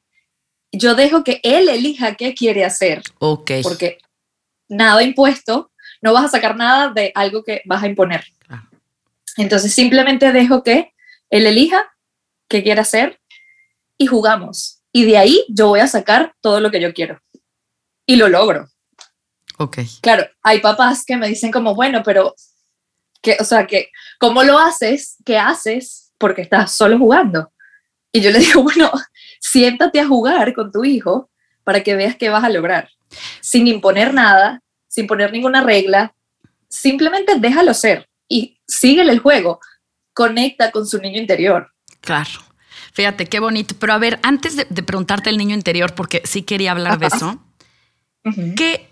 Yo 0.72 0.94
dejo 0.94 1.24
que 1.24 1.40
él 1.42 1.68
elija 1.68 2.14
qué 2.14 2.34
quiere 2.34 2.64
hacer. 2.64 3.02
Ok. 3.18 3.50
Porque 3.62 3.98
nada 4.68 5.02
impuesto, 5.02 5.72
no 6.00 6.12
vas 6.12 6.26
a 6.26 6.28
sacar 6.28 6.56
nada 6.56 6.92
de 6.92 7.10
algo 7.14 7.42
que 7.42 7.62
vas 7.64 7.82
a 7.82 7.88
imponer. 7.88 8.24
Entonces 9.36 9.72
simplemente 9.72 10.32
dejo 10.32 10.62
que 10.62 10.92
él 11.30 11.46
elija 11.46 11.92
qué 12.48 12.62
quiere 12.62 12.80
hacer 12.80 13.20
y 13.96 14.06
jugamos. 14.06 14.82
Y 14.92 15.04
de 15.04 15.18
ahí 15.18 15.44
yo 15.48 15.68
voy 15.68 15.80
a 15.80 15.86
sacar 15.86 16.34
todo 16.40 16.60
lo 16.60 16.70
que 16.70 16.80
yo 16.80 16.92
quiero. 16.92 17.20
Y 18.06 18.16
lo 18.16 18.28
logro. 18.28 18.68
Ok. 19.60 19.78
Claro, 20.00 20.26
hay 20.42 20.60
papás 20.60 21.04
que 21.04 21.18
me 21.18 21.28
dicen 21.28 21.52
como, 21.52 21.74
bueno, 21.74 22.02
pero, 22.02 22.34
que, 23.20 23.36
o 23.38 23.44
sea, 23.44 23.66
que, 23.66 23.90
¿cómo 24.18 24.42
lo 24.42 24.58
haces? 24.58 25.16
¿Qué 25.22 25.36
haces? 25.36 26.14
Porque 26.16 26.40
estás 26.40 26.74
solo 26.74 26.98
jugando. 26.98 27.52
Y 28.10 28.22
yo 28.22 28.30
le 28.30 28.38
digo, 28.40 28.62
bueno, 28.62 28.90
siéntate 29.38 30.00
a 30.00 30.06
jugar 30.06 30.54
con 30.54 30.72
tu 30.72 30.82
hijo 30.82 31.28
para 31.62 31.82
que 31.82 31.94
veas 31.94 32.16
qué 32.16 32.30
vas 32.30 32.42
a 32.42 32.48
lograr. 32.48 32.88
Sin 33.42 33.66
imponer 33.66 34.14
nada, 34.14 34.62
sin 34.88 35.06
poner 35.06 35.30
ninguna 35.30 35.62
regla, 35.62 36.14
simplemente 36.70 37.34
déjalo 37.38 37.74
ser 37.74 38.08
y 38.28 38.58
síguele 38.66 39.12
el 39.12 39.18
juego. 39.18 39.60
Conecta 40.14 40.70
con 40.70 40.86
su 40.86 40.98
niño 41.02 41.20
interior. 41.20 41.70
Claro. 42.00 42.40
Fíjate, 42.94 43.26
qué 43.26 43.40
bonito. 43.40 43.74
Pero 43.78 43.92
a 43.92 43.98
ver, 43.98 44.20
antes 44.22 44.56
de, 44.56 44.64
preguntarte 44.82 45.28
el 45.28 45.36
niño 45.36 45.54
interior, 45.54 45.94
porque 45.94 46.22
sí 46.24 46.44
quería 46.44 46.72
hablar 46.72 46.98
de 46.98 47.08
eso, 47.08 47.44
¿qué, 48.56 48.89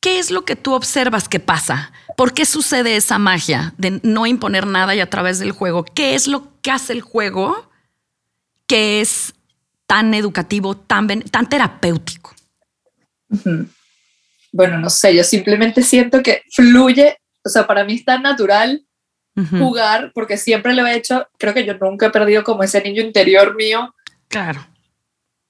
¿Qué 0.00 0.18
es 0.18 0.30
lo 0.30 0.46
que 0.46 0.56
tú 0.56 0.72
observas 0.72 1.28
que 1.28 1.40
pasa? 1.40 1.92
¿Por 2.16 2.32
qué 2.32 2.46
sucede 2.46 2.96
esa 2.96 3.18
magia 3.18 3.74
de 3.76 4.00
no 4.02 4.26
imponer 4.26 4.66
nada 4.66 4.94
y 4.94 5.00
a 5.00 5.10
través 5.10 5.38
del 5.38 5.52
juego? 5.52 5.84
¿Qué 5.84 6.14
es 6.14 6.26
lo 6.26 6.48
que 6.62 6.70
hace 6.70 6.94
el 6.94 7.02
juego 7.02 7.70
que 8.66 9.02
es 9.02 9.34
tan 9.86 10.14
educativo, 10.14 10.76
tan, 10.76 11.06
tan 11.22 11.48
terapéutico? 11.48 12.34
Bueno, 14.52 14.78
no 14.78 14.88
sé, 14.88 15.14
yo 15.14 15.22
simplemente 15.22 15.82
siento 15.82 16.22
que 16.22 16.42
fluye, 16.50 17.18
o 17.44 17.48
sea, 17.48 17.66
para 17.66 17.84
mí 17.84 17.94
es 17.94 18.04
tan 18.04 18.22
natural 18.22 18.84
jugar 19.58 20.12
porque 20.14 20.36
siempre 20.36 20.74
lo 20.74 20.86
he 20.86 20.94
hecho, 20.94 21.26
creo 21.38 21.54
que 21.54 21.64
yo 21.64 21.74
nunca 21.78 22.06
he 22.06 22.10
perdido 22.10 22.44
como 22.44 22.62
ese 22.62 22.82
niño 22.82 23.02
interior 23.02 23.54
mío. 23.54 23.94
Claro. 24.28 24.66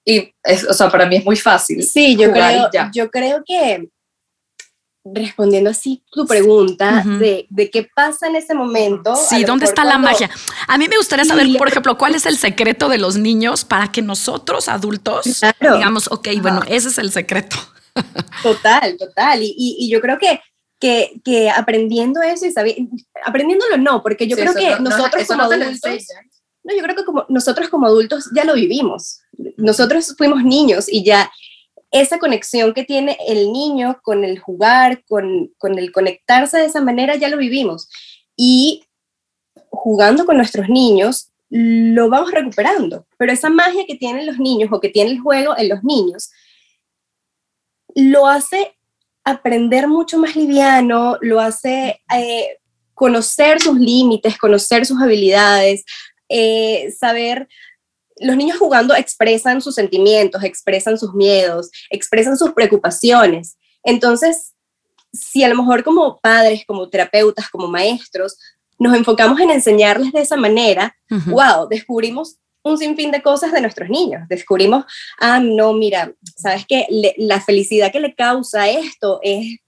Y, 0.04 0.32
es, 0.44 0.64
o 0.64 0.72
sea, 0.72 0.90
para 0.90 1.06
mí 1.06 1.16
es 1.16 1.24
muy 1.24 1.36
fácil. 1.36 1.82
Sí, 1.82 2.16
yo, 2.16 2.32
creo, 2.32 2.70
yo 2.92 3.10
creo 3.10 3.42
que 3.44 3.88
respondiendo 5.14 5.70
así 5.70 6.02
tu 6.10 6.26
pregunta 6.26 7.02
de, 7.04 7.46
de, 7.48 7.70
qué 7.70 7.88
pasa 7.94 8.28
en 8.28 8.36
ese 8.36 8.54
momento. 8.54 9.14
Sí, 9.16 9.44
¿dónde 9.44 9.64
está 9.64 9.84
la 9.84 9.98
magia? 9.98 10.30
A 10.68 10.78
mí 10.78 10.88
me 10.88 10.96
gustaría 10.96 11.24
saber, 11.24 11.46
por 11.58 11.68
ejemplo, 11.68 11.96
cuál 11.98 12.14
es 12.14 12.26
el 12.26 12.36
secreto 12.36 12.88
de 12.88 12.98
los 12.98 13.16
niños 13.16 13.64
para 13.64 13.90
que 13.90 14.02
nosotros 14.02 14.68
adultos 14.68 15.40
digamos, 15.60 16.08
ok, 16.10 16.28
bueno, 16.40 16.62
ese 16.68 16.88
es 16.88 16.98
el 16.98 17.10
secreto. 17.10 17.56
Total, 18.42 18.96
total. 18.96 19.42
Y, 19.42 19.54
y, 19.56 19.90
yo 19.90 20.00
creo 20.00 20.18
que, 20.18 20.40
que, 20.78 21.20
que, 21.24 21.50
aprendiendo 21.50 22.22
eso 22.22 22.46
y 22.46 22.52
sabiendo, 22.52 22.96
aprendiéndolo 23.24 23.76
no, 23.76 24.02
porque 24.02 24.26
yo 24.26 24.36
creo 24.36 24.54
que 24.54 24.78
nosotros 24.80 25.26
como 25.26 25.42
adultos, 25.42 26.06
no, 26.62 26.74
yo 26.74 26.82
creo 26.82 26.96
que 26.96 27.04
como 27.04 27.26
nosotros 27.28 27.68
como 27.68 27.86
adultos 27.86 28.30
ya 28.34 28.44
lo 28.44 28.54
vivimos. 28.54 29.20
Nosotros 29.56 30.14
fuimos 30.16 30.44
niños 30.44 30.86
y 30.88 31.04
ya 31.04 31.30
esa 31.90 32.18
conexión 32.18 32.72
que 32.72 32.84
tiene 32.84 33.18
el 33.26 33.52
niño 33.52 34.00
con 34.02 34.24
el 34.24 34.38
jugar, 34.38 35.04
con, 35.06 35.50
el 35.76 35.92
conectarse 35.92 36.58
de 36.58 36.66
esa 36.66 36.80
manera, 36.80 37.16
ya 37.16 37.28
lo 37.28 37.36
vivimos. 37.36 37.88
Y 38.36 38.84
jugando 39.70 40.24
con 40.24 40.36
nuestros 40.36 40.68
niños, 40.68 41.32
lo 41.48 42.08
vamos 42.08 42.30
recuperando. 42.30 43.06
Pero 43.18 43.32
esa 43.32 43.50
magia 43.50 43.84
que 43.86 43.96
tienen 43.96 44.26
los 44.26 44.38
niños 44.38 44.70
o 44.72 44.80
que 44.80 44.88
tiene 44.88 45.10
el 45.10 45.20
juego 45.20 45.56
en 45.58 45.68
los 45.68 45.82
niños, 45.82 46.30
lo 47.94 48.28
hace 48.28 48.76
aprender 49.24 49.88
mucho 49.88 50.18
más 50.18 50.36
liviano, 50.36 51.18
lo 51.20 51.40
hace 51.40 52.00
eh, 52.14 52.58
conocer 52.94 53.60
sus 53.60 53.78
límites, 53.78 54.38
conocer 54.38 54.86
sus 54.86 55.00
habilidades, 55.00 55.84
eh, 56.28 56.94
saber 56.96 57.48
los 58.20 58.36
niños 58.36 58.58
jugando 58.58 58.94
expresan 58.94 59.60
sus 59.60 59.74
sentimientos, 59.74 60.42
expresan 60.44 60.98
sus 60.98 61.14
miedos, 61.14 61.70
expresan 61.90 62.36
sus 62.36 62.52
preocupaciones. 62.52 63.56
Entonces, 63.82 64.54
si 65.12 65.42
a 65.42 65.48
lo 65.48 65.56
mejor 65.56 65.82
como 65.82 66.20
padres, 66.20 66.64
como 66.66 66.88
terapeutas, 66.88 67.48
como 67.48 67.66
maestros, 67.66 68.36
nos 68.78 68.94
enfocamos 68.94 69.40
en 69.40 69.50
enseñarles 69.50 70.12
de 70.12 70.20
esa 70.20 70.36
manera, 70.36 70.94
wow, 71.26 71.68
descubrimos 71.68 72.36
un 72.62 72.78
sinfín 72.78 73.10
de 73.10 73.22
cosas 73.22 73.52
de 73.52 73.60
nuestros 73.60 73.88
niños. 73.88 74.22
Descubrimos, 74.28 74.84
ah, 75.18 75.40
no, 75.40 75.72
mira, 75.72 76.12
sabes 76.36 76.66
que 76.66 76.86
la 77.16 77.40
felicidad 77.40 77.90
que 77.90 78.00
le 78.00 78.14
causa 78.14 78.68
esto 78.68 79.18
es 79.22 79.58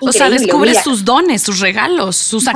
o 0.00 0.12
sea, 0.12 0.30
descubres 0.30 0.82
sus 0.82 1.04
dones, 1.04 1.42
sus 1.42 1.60
regalos, 1.60 2.16
sus 2.16 2.46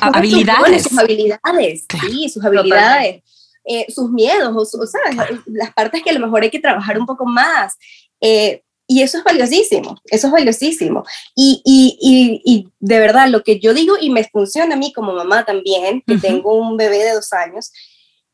habilidades. 0.00 0.84
Sus, 0.84 0.98
habilidades, 0.98 1.86
sí, 2.00 2.28
sus 2.28 2.44
habilidades. 2.44 3.22
Eh, 3.70 3.84
sus 3.92 4.10
miedos, 4.10 4.74
o, 4.74 4.86
sea, 4.86 5.00
las 5.44 5.74
partes 5.74 6.02
que 6.02 6.08
a 6.08 6.14
lo 6.14 6.20
mejor 6.20 6.42
hay 6.42 6.48
que 6.48 6.58
trabajar 6.58 6.98
un 6.98 7.04
poco 7.04 7.26
más. 7.26 7.76
Eh, 8.18 8.62
y 8.86 9.02
eso 9.02 9.18
es 9.18 9.24
valiosísimo, 9.24 10.00
eso 10.06 10.28
es 10.28 10.32
valiosísimo. 10.32 11.04
Y, 11.36 11.60
y, 11.66 12.40
y, 12.42 12.68
de 12.80 12.98
verdad, 12.98 13.28
lo 13.28 13.42
que 13.42 13.60
yo 13.60 13.74
digo 13.74 13.96
y 14.00 14.08
me 14.08 14.24
funciona 14.24 14.74
a 14.74 14.78
mí 14.78 14.94
como 14.94 15.12
mamá 15.12 15.44
también, 15.44 16.02
que 16.06 16.16
tengo 16.16 16.54
un 16.54 16.78
bebé 16.78 17.04
de 17.04 17.12
dos 17.12 17.30
años, 17.34 17.70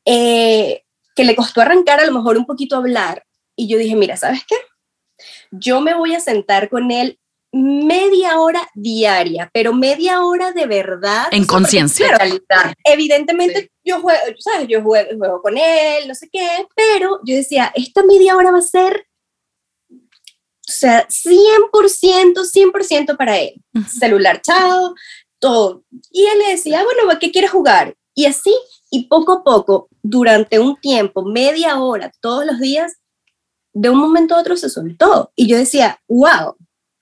eh, 0.04 0.84
que 1.16 1.24
le 1.24 1.34
costó 1.34 1.60
arrancar 1.60 1.98
a 1.98 2.06
lo 2.06 2.12
mejor 2.12 2.38
un 2.38 2.46
poquito 2.46 2.76
hablar. 2.76 3.24
Y 3.56 3.66
yo 3.66 3.76
dije, 3.76 3.96
mira, 3.96 4.16
¿sabes 4.16 4.44
qué? 4.46 4.54
Yo 5.50 5.80
me 5.80 5.94
voy 5.94 6.14
a 6.14 6.20
sentar 6.20 6.68
con 6.68 6.92
él 6.92 7.18
media 7.54 8.40
hora 8.40 8.68
diaria, 8.74 9.48
pero 9.54 9.72
media 9.72 10.24
hora 10.24 10.50
de 10.50 10.66
verdad. 10.66 11.28
En 11.30 11.44
conciencia. 11.44 12.18
evidentemente 12.84 13.70
yo 13.84 14.00
juego, 14.00 14.18
¿sabes? 14.40 14.66
Yo 14.66 14.82
juego, 14.82 15.40
con 15.40 15.56
él, 15.56 16.08
no 16.08 16.14
sé 16.16 16.28
qué, 16.32 16.66
pero 16.74 17.20
yo 17.24 17.36
decía, 17.36 17.72
esta 17.76 18.02
media 18.02 18.36
hora 18.36 18.50
va 18.50 18.58
a 18.58 18.62
ser, 18.62 19.06
o 19.88 19.96
sea, 20.62 21.06
100%, 21.06 22.44
100% 22.44 23.16
para 23.16 23.38
él. 23.38 23.54
Celular, 23.88 24.40
chao, 24.42 24.94
todo. 25.38 25.84
Y 26.10 26.26
él 26.26 26.38
le 26.40 26.50
decía, 26.52 26.82
bueno, 26.82 27.18
¿qué 27.20 27.30
quieres 27.30 27.52
jugar? 27.52 27.94
Y 28.16 28.26
así, 28.26 28.52
y 28.90 29.06
poco 29.06 29.32
a 29.32 29.44
poco, 29.44 29.88
durante 30.02 30.58
un 30.58 30.74
tiempo, 30.80 31.24
media 31.24 31.78
hora, 31.80 32.10
todos 32.20 32.44
los 32.44 32.58
días, 32.58 32.94
de 33.72 33.90
un 33.90 33.98
momento 33.98 34.34
a 34.34 34.40
otro 34.40 34.56
se 34.56 34.68
soltó. 34.70 35.30
Y 35.36 35.46
yo 35.46 35.56
decía, 35.56 36.00
wow, 36.08 36.56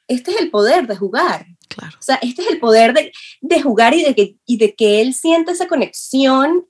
este 0.08 0.30
es 0.32 0.40
el 0.40 0.50
poder 0.50 0.86
de 0.86 0.96
jugar. 0.96 1.46
Claro. 1.68 1.96
O 1.98 2.02
sea, 2.02 2.16
este 2.22 2.42
es 2.42 2.50
el 2.50 2.60
poder 2.60 2.92
de, 2.92 3.12
de 3.40 3.62
jugar 3.62 3.94
y 3.94 4.04
de, 4.04 4.14
que, 4.14 4.36
y 4.44 4.58
de 4.58 4.74
que 4.74 5.00
él 5.00 5.14
sienta 5.14 5.52
esa 5.52 5.66
conexión 5.66 6.66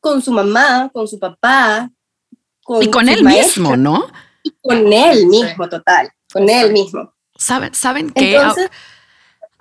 con 0.00 0.22
su 0.22 0.32
mamá, 0.32 0.90
con 0.92 1.06
su 1.06 1.18
papá. 1.18 1.90
Con 2.62 2.82
y 2.82 2.90
con 2.90 3.08
él 3.08 3.22
mismo, 3.22 3.76
¿no? 3.76 4.06
Y 4.42 4.50
con 4.60 4.92
él 4.92 5.26
mismo, 5.26 5.68
total. 5.68 6.10
Con 6.32 6.48
él 6.48 6.72
mismo. 6.72 7.14
¿Saben, 7.36 7.74
¿saben 7.74 8.10
qué? 8.10 8.36
Entonces, 8.36 8.70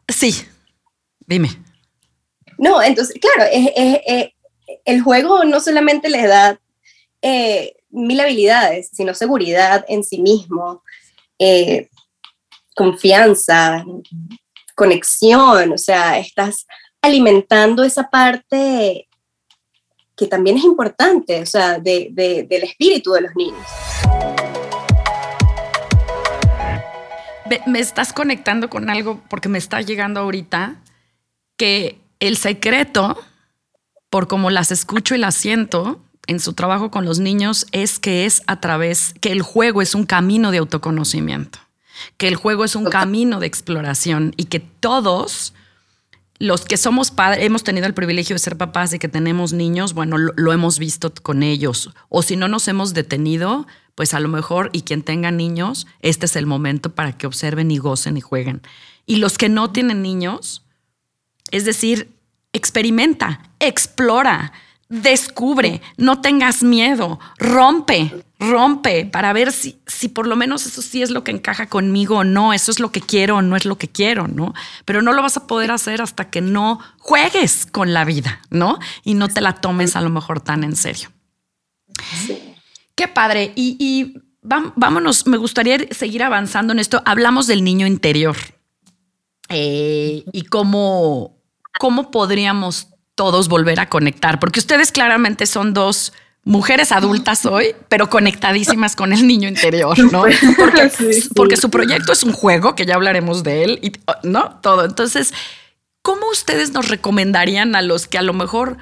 sí, 0.08 0.46
dime. 1.28 1.50
No, 2.58 2.82
entonces, 2.82 3.20
claro, 3.20 3.50
el 4.86 5.02
juego 5.02 5.44
no 5.44 5.60
solamente 5.60 6.10
le 6.10 6.26
da 6.26 6.60
eh, 7.22 7.76
mil 7.90 8.20
habilidades, 8.20 8.90
sino 8.94 9.14
seguridad 9.14 9.86
en 9.88 10.04
sí 10.04 10.22
mismo, 10.22 10.84
eh, 11.40 11.90
confianza, 12.76 13.84
conexión, 14.76 15.72
o 15.72 15.78
sea, 15.78 16.20
estás 16.20 16.68
alimentando 17.02 17.84
esa 17.84 18.10
parte 18.10 19.08
que 20.16 20.28
también 20.28 20.58
es 20.58 20.64
importante, 20.64 21.42
o 21.42 21.46
sea, 21.46 21.80
del 21.80 22.50
espíritu 22.50 23.14
de 23.14 23.22
los 23.22 23.36
niños. 23.36 23.66
Me 27.66 27.80
estás 27.80 28.14
conectando 28.14 28.70
con 28.70 28.90
algo 28.90 29.22
porque 29.30 29.50
me 29.50 29.58
está 29.58 29.82
llegando 29.82 30.20
ahorita 30.20 30.82
que 31.58 32.00
el 32.20 32.38
secreto 32.38 33.18
por 34.10 34.28
como 34.28 34.50
las 34.50 34.72
escucho 34.72 35.14
y 35.14 35.18
las 35.18 35.36
siento 35.36 36.00
en 36.28 36.40
su 36.40 36.54
trabajo 36.54 36.90
con 36.90 37.06
los 37.06 37.20
niños, 37.20 37.68
es 37.74 38.00
que 38.00 38.26
es 38.26 38.44
a 38.48 38.62
través, 38.62 39.14
que 39.20 39.32
el 39.32 39.42
juego 39.42 39.82
es 39.82 39.94
un 39.94 40.06
camino 40.06 40.52
de 40.52 40.60
autoconocimiento, 40.60 41.60
que 42.18 42.28
el 42.28 42.36
juego 42.36 42.64
es 42.64 42.76
un 42.76 42.86
camino 42.86 43.40
de 43.40 43.48
exploración 43.48 44.34
y 44.38 44.46
que 44.46 44.60
todos 44.60 45.54
los 46.38 46.66
que 46.66 46.78
somos 46.78 47.12
padres, 47.12 47.46
hemos 47.46 47.64
tenido 47.64 47.88
el 47.88 47.94
privilegio 47.94 48.36
de 48.36 48.40
ser 48.40 48.58
papás 48.58 48.94
y 48.94 49.00
que 49.00 49.08
tenemos 49.08 49.54
niños, 49.54 49.94
bueno, 49.94 50.18
lo, 50.18 50.54
hemos 50.54 50.80
visto 50.80 51.14
con 51.22 51.44
ellos. 51.44 51.92
O 52.10 52.22
si 52.22 52.36
no 52.36 52.48
nos 52.48 52.68
hemos 52.68 52.94
detenido, 52.94 53.68
pues 53.96 54.14
a 54.14 54.20
lo 54.20 54.28
mejor, 54.28 54.70
y 54.74 54.82
quien 54.82 55.02
tenga 55.02 55.32
niños, 55.32 55.88
este 56.02 56.26
es 56.26 56.36
el 56.36 56.46
momento 56.46 56.94
para 56.94 57.18
que 57.18 57.28
observen 57.28 57.72
y 57.72 57.78
gocen 57.78 58.18
y 58.18 58.22
jueguen. 58.22 58.62
Y 59.06 59.18
los 59.18 59.38
que 59.38 59.48
no 59.48 59.72
tienen 59.72 60.02
niños, 60.02 60.64
es 61.52 61.64
decir, 61.64 62.12
experimenta, 62.52 63.52
explora, 63.60 64.52
descubre, 64.90 65.82
no 65.98 66.22
tengas 66.22 66.64
miedo, 66.64 67.20
rompe, 67.38 68.24
rompe 68.40 69.06
para 69.06 69.34
ver 69.34 69.52
si, 69.52 69.80
si 69.88 70.10
por 70.10 70.28
lo 70.28 70.36
menos 70.36 70.66
eso 70.66 70.82
sí 70.82 71.02
es 71.02 71.10
lo 71.10 71.24
que 71.24 71.32
encaja 71.32 71.68
conmigo 71.68 72.18
o 72.18 72.24
no, 72.24 72.54
eso 72.54 72.72
es 72.72 72.80
lo 72.80 72.92
que 72.92 73.02
quiero 73.02 73.38
o 73.38 73.42
no 73.42 73.56
es 73.56 73.66
lo 73.66 73.78
que 73.78 73.88
quiero, 73.88 74.28
¿no? 74.28 74.54
Pero 74.86 75.02
no 75.02 75.14
lo 75.14 75.22
vas 75.22 75.38
a 75.38 75.48
poder 75.48 75.72
hacer 75.72 76.02
hasta 76.02 76.30
que 76.30 76.42
no 76.42 76.80
juegues 77.00 77.66
con 77.66 77.94
la 77.94 78.06
vida, 78.06 78.42
¿no? 78.50 78.78
Y 79.04 79.16
no 79.16 79.28
te 79.28 79.42
la 79.42 79.54
tomes 79.54 79.96
a 79.96 80.02
lo 80.02 80.10
mejor 80.10 80.42
tan 80.42 80.64
en 80.64 80.76
serio. 80.76 81.10
Qué 82.96 83.08
padre. 83.08 83.54
Y, 83.56 84.16
vámonos, 84.42 85.28
me 85.28 85.38
gustaría 85.38 85.80
seguir 85.92 86.24
avanzando 86.24 86.74
en 86.74 86.80
esto. 86.80 87.02
Hablamos 87.06 87.48
del 87.48 87.64
niño 87.64 87.88
interior 87.88 88.38
eh, 89.50 90.24
y 90.32 90.44
cómo, 90.44 91.42
cómo 91.80 92.12
podríamos 92.12 92.90
todos 93.16 93.48
volver 93.48 93.80
a 93.80 93.90
conectar, 93.90 94.40
porque 94.40 94.60
ustedes 94.60 94.92
claramente 94.92 95.46
son 95.46 95.74
dos 95.74 96.14
mujeres 96.44 96.92
adultas 96.92 97.46
hoy, 97.46 97.76
pero 97.90 98.10
conectadísimas 98.10 98.96
con 98.96 99.12
el 99.12 99.26
niño 99.26 99.50
interior, 99.50 99.98
¿no? 100.12 100.22
Porque, 100.58 100.92
porque, 101.36 101.58
su 101.58 101.70
proyecto 101.72 102.14
es 102.14 102.24
un 102.24 102.34
juego, 102.34 102.76
que 102.76 102.86
ya 102.86 102.96
hablaremos 102.96 103.44
de 103.44 103.64
él, 103.64 103.80
y, 103.82 103.94
¿no? 104.24 104.60
Todo. 104.62 104.86
Entonces, 104.86 105.34
¿cómo 106.04 106.30
ustedes 106.30 106.72
nos 106.72 106.88
recomendarían 106.90 107.76
a 107.76 107.82
los 107.82 108.08
que 108.08 108.20
a 108.20 108.22
lo 108.22 108.34
mejor 108.34 108.78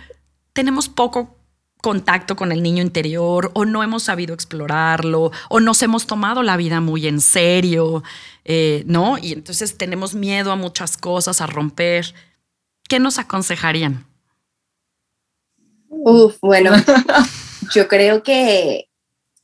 tenemos 0.51 0.89
poco 0.89 1.37
contacto 1.81 2.35
con 2.35 2.51
el 2.51 2.63
niño 2.63 2.81
interior 2.81 3.51
o 3.53 3.65
no 3.65 3.83
hemos 3.83 4.03
sabido 4.03 4.33
explorarlo 4.33 5.31
o 5.49 5.59
nos 5.59 5.81
hemos 5.81 6.07
tomado 6.07 6.41
la 6.41 6.55
vida 6.55 6.79
muy 6.79 7.07
en 7.07 7.19
serio, 7.19 8.03
eh, 8.45 8.83
¿no? 8.87 9.17
Y 9.17 9.33
entonces 9.33 9.77
tenemos 9.77 10.15
miedo 10.15 10.51
a 10.51 10.55
muchas 10.55 10.95
cosas, 10.97 11.41
a 11.41 11.47
romper. 11.47 12.13
¿Qué 12.87 12.99
nos 12.99 13.19
aconsejarían? 13.19 14.05
Uf, 16.05 16.37
bueno, 16.41 16.71
yo 17.73 17.87
creo 17.87 18.23
que, 18.23 18.89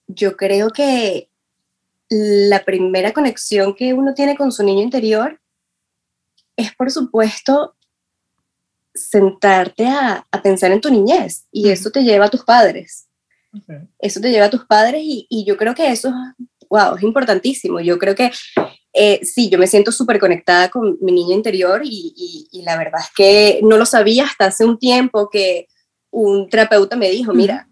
yo 0.08 0.36
creo 0.36 0.72
que 0.72 1.30
la 2.10 2.66
primera 2.66 3.14
conexión 3.14 3.74
que 3.74 3.94
uno 3.94 4.14
tiene 4.14 4.36
con 4.36 4.52
su 4.52 4.64
niño 4.64 4.82
interior 4.82 5.40
es, 6.58 6.76
por 6.76 6.92
supuesto, 6.92 7.76
sentarte 8.94 9.88
a, 9.88 10.28
pensar 10.44 10.74
en 10.74 10.82
tu 10.82 10.90
niñez 10.90 11.46
y 11.50 11.70
eso 11.70 11.92
te 11.92 12.04
lleva 12.04 12.26
a 12.26 12.30
tus 12.30 12.44
padres. 12.44 13.08
Eso 13.98 14.20
te 14.20 14.30
lleva 14.30 14.48
a 14.48 14.50
tus 14.50 14.66
padres 14.66 15.02
y, 15.02 15.46
yo 15.48 15.56
creo 15.56 15.74
que 15.74 15.90
eso, 15.90 16.12
wow, 16.70 16.98
es 16.98 17.04
importantísimo. 17.04 17.80
Yo 17.80 17.98
creo 17.98 18.16
que 18.16 18.32
eh, 18.92 19.22
sí, 19.24 19.50
yo 19.50 19.58
me 19.58 19.68
siento 19.68 19.94
súper 19.94 20.20
conectada 20.20 20.70
con 20.70 20.98
mi 21.00 21.14
niño 21.14 21.34
interior 21.34 21.80
y, 21.86 22.50
y, 22.52 22.62
la 22.64 22.78
verdad 22.78 23.00
es 23.00 23.12
que 23.16 23.62
no 23.64 23.78
lo 23.78 23.86
sabía 23.86 24.26
hasta 24.26 24.48
hace 24.48 24.66
un 24.66 24.78
tiempo 24.78 25.30
que 25.30 25.68
un 26.12 26.50
terapeuta 26.50 26.96
me 26.96 27.10
dijo, 27.10 27.34
mira, 27.34 27.68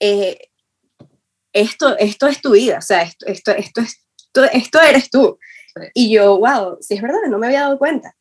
eh, 0.00 0.50
esto, 1.52 1.96
esto 1.98 2.26
es 2.26 2.40
tu 2.40 2.52
vida, 2.52 2.78
o 2.78 2.82
sea, 2.82 3.02
esto, 3.02 3.26
esto, 3.26 3.52
esto, 3.52 3.80
esto, 3.80 4.44
esto 4.44 4.80
eres 4.80 5.10
tú. 5.10 5.38
Y 5.94 6.12
yo, 6.12 6.38
wow, 6.38 6.78
sí 6.80 6.94
es 6.94 7.02
verdad, 7.02 7.18
no 7.28 7.38
me 7.38 7.46
había 7.46 7.62
dado 7.62 7.78
cuenta. 7.78 8.14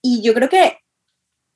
Y 0.00 0.22
yo 0.22 0.34
creo 0.34 0.48
que 0.48 0.78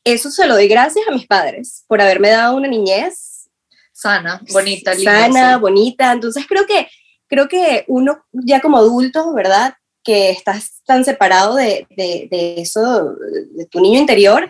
eso 0.05 0.31
se 0.31 0.47
lo 0.47 0.55
doy 0.55 0.69
gracias 0.69 1.07
a 1.09 1.12
mis 1.12 1.27
padres 1.27 1.85
por 1.88 2.01
haberme 2.01 2.31
dado 2.31 2.57
una 2.57 2.69
niñez 2.69 3.49
sana, 3.92 4.40
bonita, 4.53 4.95
sana, 4.95 5.59
bonita. 5.59 6.12
Entonces 6.12 6.47
creo 6.47 6.66
que 6.66 6.88
creo 7.29 7.49
que 7.49 7.85
uno 7.88 8.25
ya 8.33 8.61
como 8.61 8.79
adulto, 8.79 9.33
¿verdad? 9.33 9.75
Que 10.05 10.31
estás 10.31 10.83
tan 10.85 11.05
separado 11.05 11.57
de, 11.57 11.87
de, 11.90 12.29
de 12.31 12.61
eso, 12.61 13.16
de 13.53 13.66
tu 13.66 13.81
niño 13.81 13.99
interior, 13.99 14.49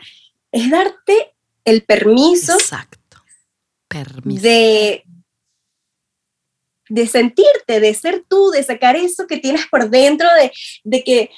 es 0.53 0.71
darte 0.71 1.35
el 1.67 1.85
permiso. 1.85 2.55
Exacto. 2.55 3.19
Permiso. 3.89 4.43
De, 4.43 5.05
de 6.89 7.07
sentirte, 7.07 7.81
de 7.81 7.93
ser 7.93 8.25
tú, 8.27 8.51
de 8.51 8.63
sacar 8.63 8.97
eso 8.97 9.27
que 9.27 9.37
tienes 9.37 9.67
por 9.67 9.91
dentro, 9.91 10.29
de, 10.41 10.51
de 10.85 11.05
que 11.05 11.31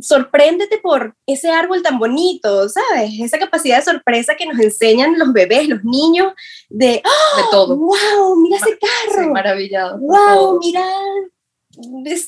sorpréndete 0.00 0.78
por 0.78 1.14
ese 1.26 1.50
árbol 1.50 1.82
tan 1.82 1.98
bonito, 1.98 2.68
¿sabes? 2.68 3.18
Esa 3.20 3.38
capacidad 3.38 3.78
de 3.78 3.84
sorpresa 3.84 4.34
que 4.34 4.46
nos 4.46 4.58
enseñan 4.58 5.18
los 5.18 5.32
bebés, 5.32 5.68
los 5.68 5.82
niños, 5.84 6.32
de, 6.68 7.02
¡Oh, 7.04 7.36
de 7.36 7.42
todo. 7.50 7.76
¡Wow! 7.76 8.36
Mira 8.36 8.56
ese 8.56 8.78
carro. 8.78 9.24
Sí, 9.24 9.30
maravillado. 9.30 9.98
¡Wow! 9.98 10.60
Mira, 10.60 10.84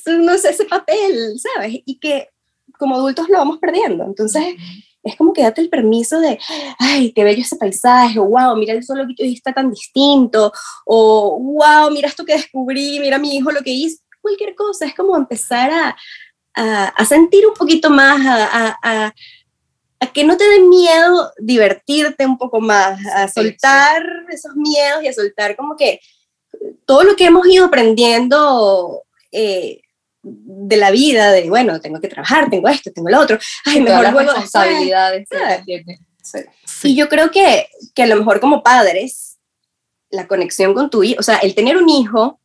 no 0.06 0.38
sé, 0.38 0.50
ese 0.50 0.64
papel, 0.64 1.38
¿sabes? 1.38 1.80
Y 1.84 1.98
que 1.98 2.28
como 2.78 2.96
adultos 2.96 3.28
lo 3.28 3.38
vamos 3.38 3.58
perdiendo. 3.58 4.04
Entonces, 4.04 4.56
es 5.02 5.16
como 5.16 5.32
que 5.32 5.42
date 5.42 5.60
el 5.60 5.68
permiso 5.68 6.20
de, 6.20 6.38
ay, 6.78 7.12
qué 7.12 7.24
bello 7.24 7.42
ese 7.42 7.56
paisaje, 7.56 8.18
o 8.18 8.24
wow, 8.24 8.56
mira 8.56 8.72
el 8.72 8.84
sol 8.84 9.06
que 9.16 9.24
hoy 9.24 9.34
está 9.34 9.52
tan 9.52 9.70
distinto, 9.70 10.52
o 10.86 11.38
wow, 11.38 11.90
mira 11.90 12.08
esto 12.08 12.24
que 12.24 12.34
descubrí, 12.34 13.00
mira 13.00 13.18
mi 13.18 13.36
hijo 13.36 13.50
lo 13.50 13.62
que 13.62 13.70
hizo, 13.70 14.02
cualquier 14.20 14.54
cosa, 14.54 14.86
es 14.86 14.94
como 14.94 15.16
empezar 15.16 15.70
a, 15.70 15.96
a, 16.54 17.04
sentir 17.04 17.46
un 17.46 17.54
poquito 17.54 17.90
más, 17.90 18.24
a, 18.24 18.78
a, 18.82 19.12
que 20.12 20.24
no 20.24 20.36
te 20.36 20.48
dé 20.48 20.60
miedo 20.60 21.32
divertirte 21.38 22.26
un 22.26 22.38
poco 22.38 22.60
más, 22.60 23.04
a 23.06 23.28
soltar 23.28 24.04
esos 24.30 24.54
miedos 24.56 25.02
y 25.02 25.08
a 25.08 25.12
soltar 25.12 25.56
como 25.56 25.76
que 25.76 26.00
todo 26.86 27.04
lo 27.04 27.16
que 27.16 27.26
hemos 27.26 27.46
ido 27.46 27.66
aprendiendo. 27.66 29.02
Eh, 29.30 29.80
de 30.22 30.76
la 30.76 30.90
vida, 30.90 31.32
de 31.32 31.48
bueno, 31.48 31.80
tengo 31.80 32.00
que 32.00 32.08
trabajar, 32.08 32.48
tengo 32.48 32.68
esto, 32.68 32.92
tengo 32.92 33.08
lo 33.10 33.20
otro, 33.20 33.38
ay, 33.64 33.80
mejor 33.80 34.04
las 34.04 34.14
responsabilidades. 34.14 35.28
Y 36.84 36.94
yo 36.94 37.08
creo 37.08 37.30
que, 37.30 37.68
que 37.94 38.02
a 38.04 38.06
lo 38.06 38.16
mejor 38.16 38.40
como 38.40 38.62
padres, 38.62 39.38
la 40.10 40.28
conexión 40.28 40.74
con 40.74 40.90
tu 40.90 41.02
hijo, 41.02 41.18
o 41.18 41.22
sea, 41.22 41.38
el 41.38 41.54
tener 41.54 41.76
un 41.76 41.88
hijo 41.88 42.40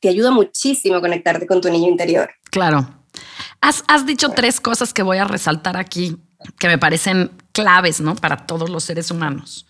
te 0.00 0.08
ayuda 0.08 0.30
muchísimo 0.30 0.96
a 0.96 1.00
conectarte 1.00 1.46
con 1.46 1.60
tu 1.60 1.70
niño 1.70 1.88
interior. 1.88 2.30
Claro. 2.50 3.04
Has, 3.60 3.84
has 3.86 4.06
dicho 4.06 4.30
tres 4.30 4.60
cosas 4.60 4.92
que 4.92 5.02
voy 5.02 5.18
a 5.18 5.24
resaltar 5.24 5.76
aquí, 5.76 6.16
que 6.58 6.66
me 6.66 6.78
parecen 6.78 7.30
claves, 7.52 8.00
¿no? 8.00 8.16
Para 8.16 8.46
todos 8.46 8.70
los 8.70 8.82
seres 8.84 9.10
humanos. 9.10 9.66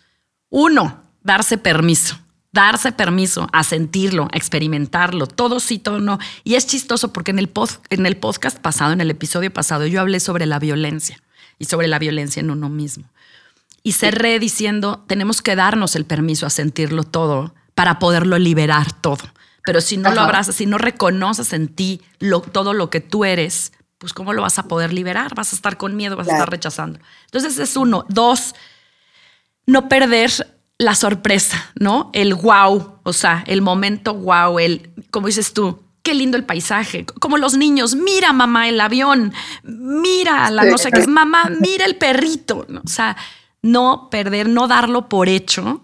Uno, 0.49 1.03
darse 1.23 1.59
permiso 1.59 2.22
darse 2.53 2.93
permiso 2.93 3.49
a 3.53 3.65
sentirlo, 3.65 4.29
a 4.33 4.37
experimentarlo, 4.37 5.27
todo 5.27 5.59
sí, 5.59 5.79
todo 5.79 6.01
no. 6.01 6.19
Y 6.45 6.55
es 6.55 6.67
chistoso 6.67 7.13
porque 7.13 7.31
en 7.31 7.39
el, 7.39 7.51
en 7.91 8.07
el 8.07 8.17
podcast 8.17 8.59
pasado, 8.59 8.93
en 8.93 9.01
el 9.01 9.11
episodio 9.11 9.53
pasado, 9.53 9.87
yo 9.87 10.01
hablé 10.01 10.21
sobre 10.21 10.47
la 10.47 10.59
violencia 10.59 11.21
y 11.59 11.65
sobre 11.65 11.89
la 11.89 11.99
violencia 11.99 12.41
en 12.41 12.51
uno 12.51 12.69
mismo. 12.69 13.05
Y 13.83 13.93
cerré 13.93 14.39
diciendo, 14.39 15.05
tenemos 15.09 15.43
que 15.43 15.57
darnos 15.57 15.97
el 15.97 16.05
permiso 16.05 16.47
a 16.47 16.51
sentirlo 16.51 17.03
todo 17.03 17.55
para 17.75 17.99
poderlo 17.99 18.39
liberar 18.39 18.93
todo. 18.93 19.25
Pero 19.65 19.81
si 19.81 19.97
no 19.97 20.13
lo 20.13 20.21
abrazas, 20.21 20.57
si 20.57 20.67
no 20.67 20.77
reconoces 20.77 21.53
en 21.53 21.69
ti 21.69 22.03
lo, 22.19 22.41
todo 22.41 22.75
lo 22.75 22.91
que 22.91 23.01
tú 23.01 23.25
eres, 23.25 23.73
pues 23.99 24.13
¿cómo 24.13 24.33
lo 24.33 24.43
vas 24.43 24.59
a 24.59 24.65
poder 24.65 24.93
liberar? 24.93 25.35
Vas 25.35 25.53
a 25.53 25.57
estar 25.57 25.77
con 25.77 25.97
miedo, 25.97 26.17
vas 26.17 26.29
a 26.29 26.33
estar 26.33 26.51
rechazando. 26.51 26.99
Entonces 27.27 27.59
es 27.59 27.77
uno. 27.77 28.05
Dos, 28.09 28.55
no 29.67 29.89
perder 29.89 30.52
la 30.83 30.95
sorpresa, 30.95 31.71
¿no? 31.79 32.11
El 32.13 32.35
wow, 32.35 32.99
o 33.03 33.13
sea, 33.13 33.45
el 33.47 33.63
momento 33.63 34.15
wow, 34.15 34.59
el, 34.59 34.91
como 35.11 35.27
dices 35.29 35.53
tú, 35.53 35.81
qué 36.03 36.15
lindo 36.15 36.37
el 36.37 36.45
paisaje, 36.45 37.07
como 37.21 37.39
los 37.39 37.57
niños, 37.57 37.95
mira 37.95 38.33
mamá 38.33 38.69
el 38.69 38.81
avión, 38.81 39.33
mira 39.63 40.51
la 40.51 40.65
no 40.65 40.79
sé 40.79 40.91
qué, 40.91 41.07
mamá, 41.07 41.51
mira 41.61 41.85
el 41.85 41.97
perrito, 41.97 42.67
o 42.85 42.89
sea, 42.89 43.17
no 43.63 44.09
perder, 44.11 44.49
no 44.49 44.67
darlo 44.67 45.09
por 45.09 45.29
hecho, 45.29 45.83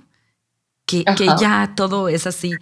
que, 0.84 1.04
que, 1.16 1.26
ya 1.38 1.74
todo 1.76 2.08
es 2.08 2.26
así. 2.26 2.52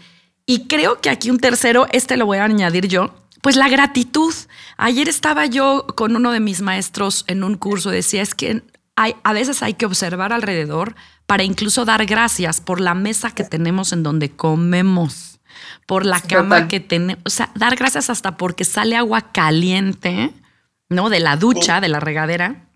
Y 0.44 0.66
creo 0.66 1.01
que 1.01 1.11
aquí 1.11 1.31
un 1.31 1.38
tercero, 1.38 1.87
este 1.92 2.16
lo 2.16 2.27
voy 2.27 2.38
a 2.38 2.44
añadir 2.44 2.88
yo, 2.88 3.14
pues 3.40 3.57
la 3.57 3.68
gratitud. 3.68 4.35
Ayer 4.77 5.09
estaba 5.09 5.46
yo 5.46 5.87
con 5.94 6.16
uno 6.16 6.33
de 6.33 6.40
mis 6.40 6.61
maestros 6.61 7.25
en 7.29 7.44
un 7.44 7.57
curso, 7.57 7.90
decía, 7.90 8.20
es 8.22 8.35
que 8.35 8.62
hay, 8.96 9.14
a 9.22 9.33
veces 9.33 9.62
hay 9.62 9.75
que 9.75 9.87
observar 9.87 10.33
alrededor 10.33 10.96
para 11.27 11.43
incluso 11.43 11.85
dar 11.85 12.07
gracias 12.07 12.61
por 12.61 12.81
la 12.81 12.95
mesa 12.95 13.33
que 13.33 13.45
tenemos 13.45 13.93
en 13.93 14.03
donde 14.03 14.31
comemos, 14.31 15.41
por 15.87 16.07
la 16.07 16.21
cama 16.21 16.69
que 16.69 16.81
tenemos, 16.81 17.23
o 17.25 17.31
sea, 17.31 17.51
dar 17.55 17.77
gracias 17.77 18.11
hasta 18.11 18.37
porque 18.37 18.65
sale 18.65 18.97
agua 18.97 19.33
caliente, 19.33 20.33
¿no? 20.89 21.11
De 21.11 21.21
la 21.21 21.37
ducha, 21.37 21.81
de 21.81 21.89
la 21.89 22.01
regadera, 22.01 22.69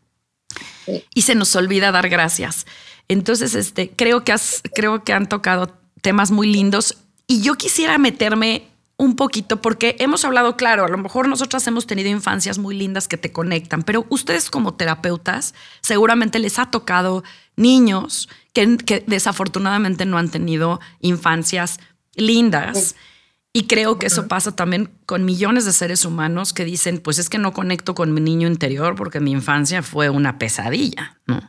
y 1.14 1.22
se 1.22 1.34
nos 1.34 1.54
olvida 1.54 1.92
dar 1.92 2.08
gracias. 2.08 2.66
Entonces, 3.08 3.54
este, 3.54 3.90
creo 3.90 4.24
que 4.24 4.32
has, 4.32 4.62
creo 4.74 5.04
que 5.04 5.12
han 5.12 5.28
tocado 5.28 5.78
temas 6.00 6.30
muy 6.30 6.52
lindos 6.52 6.96
y 7.26 7.42
yo 7.42 7.54
quisiera 7.54 7.98
meterme 7.98 8.69
un 9.00 9.16
poquito 9.16 9.62
porque 9.62 9.96
hemos 9.98 10.26
hablado, 10.26 10.58
claro, 10.58 10.84
a 10.84 10.88
lo 10.88 10.98
mejor 10.98 11.26
nosotras 11.26 11.66
hemos 11.66 11.86
tenido 11.86 12.10
infancias 12.10 12.58
muy 12.58 12.76
lindas 12.76 13.08
que 13.08 13.16
te 13.16 13.32
conectan, 13.32 13.82
pero 13.82 14.04
ustedes 14.10 14.50
como 14.50 14.74
terapeutas 14.74 15.54
seguramente 15.80 16.38
les 16.38 16.58
ha 16.58 16.70
tocado 16.70 17.24
niños 17.56 18.28
que, 18.52 18.76
que 18.76 19.02
desafortunadamente 19.06 20.04
no 20.04 20.18
han 20.18 20.28
tenido 20.28 20.80
infancias 21.00 21.80
lindas. 22.14 22.94
Y 23.54 23.66
creo 23.66 23.98
que 23.98 24.06
eso 24.06 24.28
pasa 24.28 24.54
también 24.54 24.90
con 25.06 25.24
millones 25.24 25.64
de 25.64 25.72
seres 25.72 26.04
humanos 26.04 26.52
que 26.52 26.66
dicen, 26.66 26.98
pues 26.98 27.18
es 27.18 27.30
que 27.30 27.38
no 27.38 27.54
conecto 27.54 27.94
con 27.94 28.12
mi 28.12 28.20
niño 28.20 28.48
interior 28.48 28.96
porque 28.96 29.18
mi 29.18 29.30
infancia 29.30 29.82
fue 29.82 30.10
una 30.10 30.38
pesadilla, 30.38 31.18
¿no? 31.26 31.40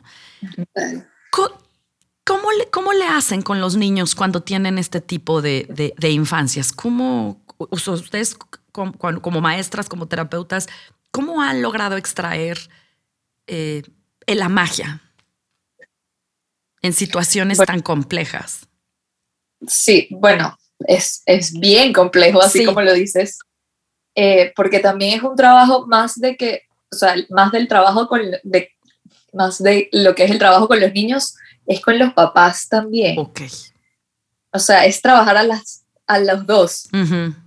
¿Cómo, 2.24 2.52
le, 2.52 2.70
¿Cómo 2.70 2.92
le 2.92 3.04
hacen 3.06 3.42
con 3.42 3.60
los 3.60 3.76
niños 3.76 4.14
cuando 4.14 4.42
tienen 4.42 4.78
este 4.78 5.00
tipo 5.00 5.42
de, 5.42 5.92
de, 5.98 6.10
infancias? 6.10 6.72
¿Cómo 6.72 7.41
ustedes 7.70 8.36
como, 8.72 9.40
maestras, 9.40 9.88
como 9.88 10.06
terapeutas, 10.06 10.68
cómo 11.10 11.42
han 11.42 11.62
logrado 11.62 11.96
extraer 11.96 12.58
eh, 13.46 13.82
la 14.26 14.48
magia 14.48 15.02
en 16.82 16.92
situaciones 16.92 17.58
tan 17.58 17.80
complejas? 17.80 18.68
Sí, 19.66 20.08
bueno, 20.10 20.58
es, 20.86 21.22
es 21.26 21.52
bien 21.52 21.92
complejo, 21.92 22.42
así 22.42 22.64
como 22.64 22.82
lo 22.82 22.92
dices, 22.92 23.38
eh, 24.14 24.52
porque 24.56 24.80
también 24.80 25.18
es 25.18 25.22
un 25.22 25.36
trabajo 25.36 25.86
más 25.86 26.18
de 26.20 26.36
que, 26.36 26.62
o 26.90 26.96
sea, 26.96 27.14
más 27.30 27.52
del 27.52 27.68
trabajo 27.68 28.08
con, 28.08 28.20
de, 28.42 28.70
más 29.32 29.62
de 29.62 29.88
lo 29.92 30.14
que 30.14 30.24
es 30.24 30.30
el 30.30 30.38
trabajo 30.38 30.68
con 30.68 30.80
los 30.80 30.92
niños, 30.92 31.34
es 31.66 31.80
con 31.80 31.98
los 31.98 32.12
papás 32.12 32.68
también. 32.68 33.18
Ok. 33.18 33.42
O 34.52 34.58
sea, 34.58 34.84
es 34.84 35.00
trabajar 35.00 35.36
a, 35.36 35.44
las, 35.44 35.81
a 36.12 36.18
los 36.18 36.46
dos, 36.46 36.88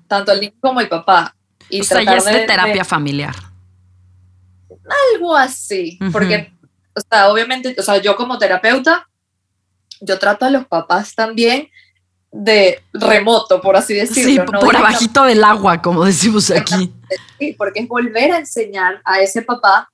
tanto 0.07 0.31
el 0.31 0.41
niño 0.41 0.53
como 0.59 0.81
el 0.81 0.89
papá. 0.89 1.35
Y 1.69 1.81
o 1.81 1.83
sea, 1.83 2.01
ya 2.01 2.17
es 2.17 2.25
de, 2.25 2.45
terapia 2.45 2.83
familiar. 2.83 3.35
Algo 5.13 5.35
así, 5.35 5.99
porque, 6.11 6.51
o 6.93 7.01
sea, 7.07 7.29
obviamente, 7.29 7.75
o 7.77 7.83
sea, 7.83 7.97
yo 7.97 8.15
como 8.15 8.37
terapeuta, 8.37 9.07
yo 10.01 10.17
trato 10.17 10.45
a 10.45 10.49
los 10.49 10.65
papás 10.65 11.13
también, 11.13 11.69
de 12.31 12.83
remoto, 12.91 13.61
por 13.61 13.77
así 13.77 13.93
decirlo. 13.93 14.45
Sí, 14.45 14.59
por 14.59 14.75
abajito 14.75 15.23
del 15.23 15.43
agua, 15.43 15.81
como 15.81 16.03
decimos 16.03 16.51
aquí. 16.51 16.93
Sí, 17.39 17.55
porque 17.57 17.79
es 17.79 17.87
volver 17.87 18.31
a 18.31 18.39
enseñar 18.39 19.01
a 19.05 19.21
ese 19.21 19.41
papá 19.41 19.89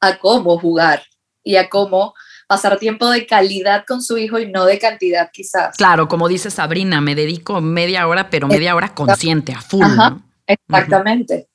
a 0.00 0.18
cómo 0.18 0.58
jugar 0.58 1.02
y 1.44 1.56
a 1.56 1.68
cómo 1.68 2.14
pasar 2.46 2.78
tiempo 2.78 3.08
de 3.10 3.26
calidad 3.26 3.84
con 3.86 4.02
su 4.02 4.18
hijo 4.18 4.38
y 4.38 4.50
no 4.50 4.64
de 4.64 4.78
cantidad 4.78 5.30
quizás. 5.32 5.76
Claro, 5.76 6.08
como 6.08 6.28
dice 6.28 6.50
Sabrina, 6.50 7.00
me 7.00 7.14
dedico 7.14 7.60
media 7.60 8.06
hora, 8.06 8.30
pero 8.30 8.46
media 8.46 8.74
hora 8.74 8.94
consciente, 8.94 9.52
a 9.52 9.60
full. 9.60 9.84
Exactamente. 10.46 11.48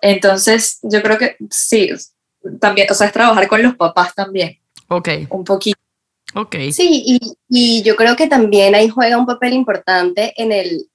Entonces, 0.00 0.78
yo 0.82 1.02
creo 1.02 1.18
que 1.18 1.36
sí, 1.50 1.90
también, 2.60 2.86
o 2.90 2.94
sea, 2.94 3.06
es 3.06 3.12
trabajar 3.12 3.48
con 3.48 3.62
los 3.62 3.74
papás 3.76 4.14
también. 4.14 4.58
Ok. 4.88 5.08
Un 5.30 5.44
poquito. 5.44 5.80
Sí, 6.70 7.02
y, 7.06 7.20
y, 7.48 7.82
yo 7.82 7.96
creo 7.96 8.14
que 8.14 8.26
también 8.26 8.74
ahí 8.74 8.90
juega 8.90 9.16
un 9.16 9.24
papel 9.24 9.54
importante 9.54 10.34
en 10.36 10.52
el, 10.52 10.86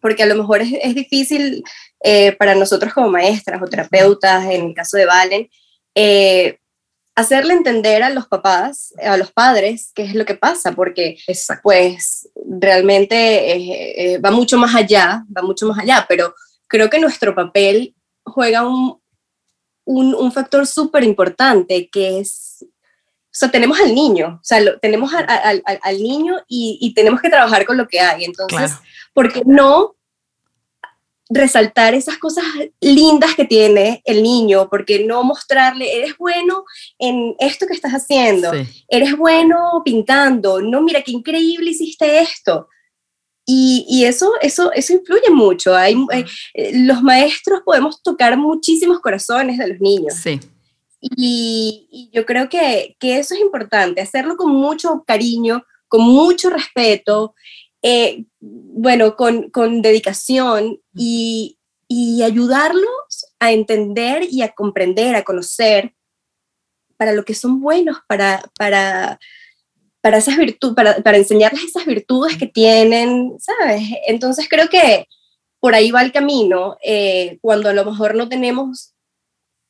porque 0.00 0.22
a 0.22 0.26
lo 0.26 0.36
mejor 0.36 0.62
es, 0.62 0.72
es 0.80 0.94
difícil 0.94 1.64
eh, 2.02 2.32
para 2.32 2.54
nosotros 2.54 2.92
como 2.94 3.10
maestras 3.10 3.60
o 3.60 3.66
terapeutas, 3.66 4.44
en 4.44 4.68
el 4.68 4.74
caso 4.74 4.96
de 4.96 5.06
Valen, 5.06 5.50
eh, 5.94 6.58
hacerle 7.14 7.54
entender 7.54 8.02
a 8.02 8.10
los 8.10 8.26
papás, 8.26 8.94
a 9.02 9.16
los 9.16 9.32
padres, 9.32 9.92
qué 9.94 10.04
es 10.04 10.14
lo 10.14 10.24
que 10.24 10.34
pasa, 10.34 10.72
porque 10.72 11.18
pues 11.62 12.28
realmente 12.58 14.14
eh, 14.14 14.18
va 14.18 14.30
mucho 14.30 14.56
más 14.58 14.74
allá, 14.74 15.24
va 15.36 15.42
mucho 15.42 15.66
más 15.66 15.78
allá, 15.78 16.06
pero 16.08 16.34
creo 16.66 16.88
que 16.88 17.00
nuestro 17.00 17.34
papel 17.34 17.94
juega 18.24 18.66
un, 18.66 19.00
un, 19.84 20.14
un 20.14 20.32
factor 20.32 20.66
súper 20.66 21.04
importante, 21.04 21.88
que 21.90 22.20
es 22.20 22.64
o 23.32 23.38
sea, 23.40 23.48
tenemos 23.48 23.78
al 23.78 23.94
niño, 23.94 24.40
o 24.40 24.44
sea, 24.44 24.60
tenemos 24.80 25.14
al, 25.14 25.62
al, 25.64 26.02
niño 26.02 26.38
y, 26.48 26.78
y, 26.80 26.94
tenemos 26.94 27.20
que 27.20 27.30
trabajar 27.30 27.64
con 27.64 27.76
lo 27.76 27.86
que 27.86 28.00
hay. 28.00 28.24
Entonces, 28.24 28.72
¿por 29.14 29.32
qué 29.32 29.42
no 29.46 29.94
resaltar 31.30 31.94
esas 31.94 32.18
cosas 32.18 32.44
lindas 32.80 33.34
que 33.34 33.44
tiene 33.44 34.02
el 34.04 34.22
niño? 34.22 34.68
¿Por 34.68 34.84
qué 34.84 35.04
no 35.04 35.22
mostrarle, 35.22 35.96
eres 35.96 36.16
bueno 36.18 36.64
en 36.98 37.34
esto 37.38 37.66
que 37.66 37.74
estás 37.74 37.92
haciendo? 37.92 38.50
Eres 38.88 39.16
bueno 39.16 39.82
pintando. 39.84 40.60
No, 40.60 40.82
mira, 40.82 41.02
qué 41.02 41.12
increíble 41.12 41.70
hiciste 41.70 42.20
esto. 42.20 42.68
Y, 43.46 43.86
y, 43.88 44.04
eso, 44.04 44.32
eso, 44.42 44.70
eso 44.72 44.92
influye 44.92 45.30
mucho. 45.30 45.74
Hay, 45.74 45.96
eh, 46.54 46.70
los 46.84 47.02
maestros 47.02 47.62
podemos 47.64 48.02
tocar 48.02 48.36
muchísimos 48.36 49.00
corazones 49.00 49.58
de 49.58 49.68
los 49.68 49.80
niños. 49.80 50.14
Sí. 50.14 50.38
Y, 51.00 52.10
yo 52.12 52.26
creo 52.26 52.48
que, 52.48 52.96
eso 53.00 53.34
es 53.34 53.40
importante, 53.40 54.00
hacerlo 54.00 54.36
con 54.36 54.52
mucho 54.52 55.02
cariño, 55.06 55.64
con 55.88 56.02
mucho 56.02 56.50
respeto, 56.50 57.34
eh, 57.82 58.24
bueno, 58.40 59.16
con, 59.16 59.82
dedicación 59.82 60.80
y, 60.94 61.56
ayudarlos 62.22 63.26
a 63.40 63.50
entender 63.52 64.24
y 64.30 64.42
a 64.42 64.52
comprender, 64.52 65.16
a 65.16 65.24
conocer 65.24 65.94
para 66.96 67.12
lo 67.12 67.24
que 67.24 67.34
son 67.34 67.60
buenos, 67.60 67.98
para, 68.06 68.42
para, 68.56 69.18
para 70.00 70.18
esas 70.18 70.36
virtudes, 70.36 70.74
para, 71.02 71.16
enseñarles 71.16 71.64
esas 71.64 71.86
virtudes 71.86 72.36
que 72.36 72.46
tienen, 72.46 73.36
¿sabes? 73.40 73.82
Entonces 74.06 74.48
creo 74.48 74.68
que 74.68 75.06
por 75.58 75.74
ahí 75.74 75.90
va 75.90 76.02
el 76.02 76.12
camino, 76.12 76.76
eh, 76.82 77.38
cuando 77.40 77.70
a 77.70 77.72
lo 77.72 77.84
mejor 77.84 78.14
no 78.14 78.28
tenemos 78.28 78.94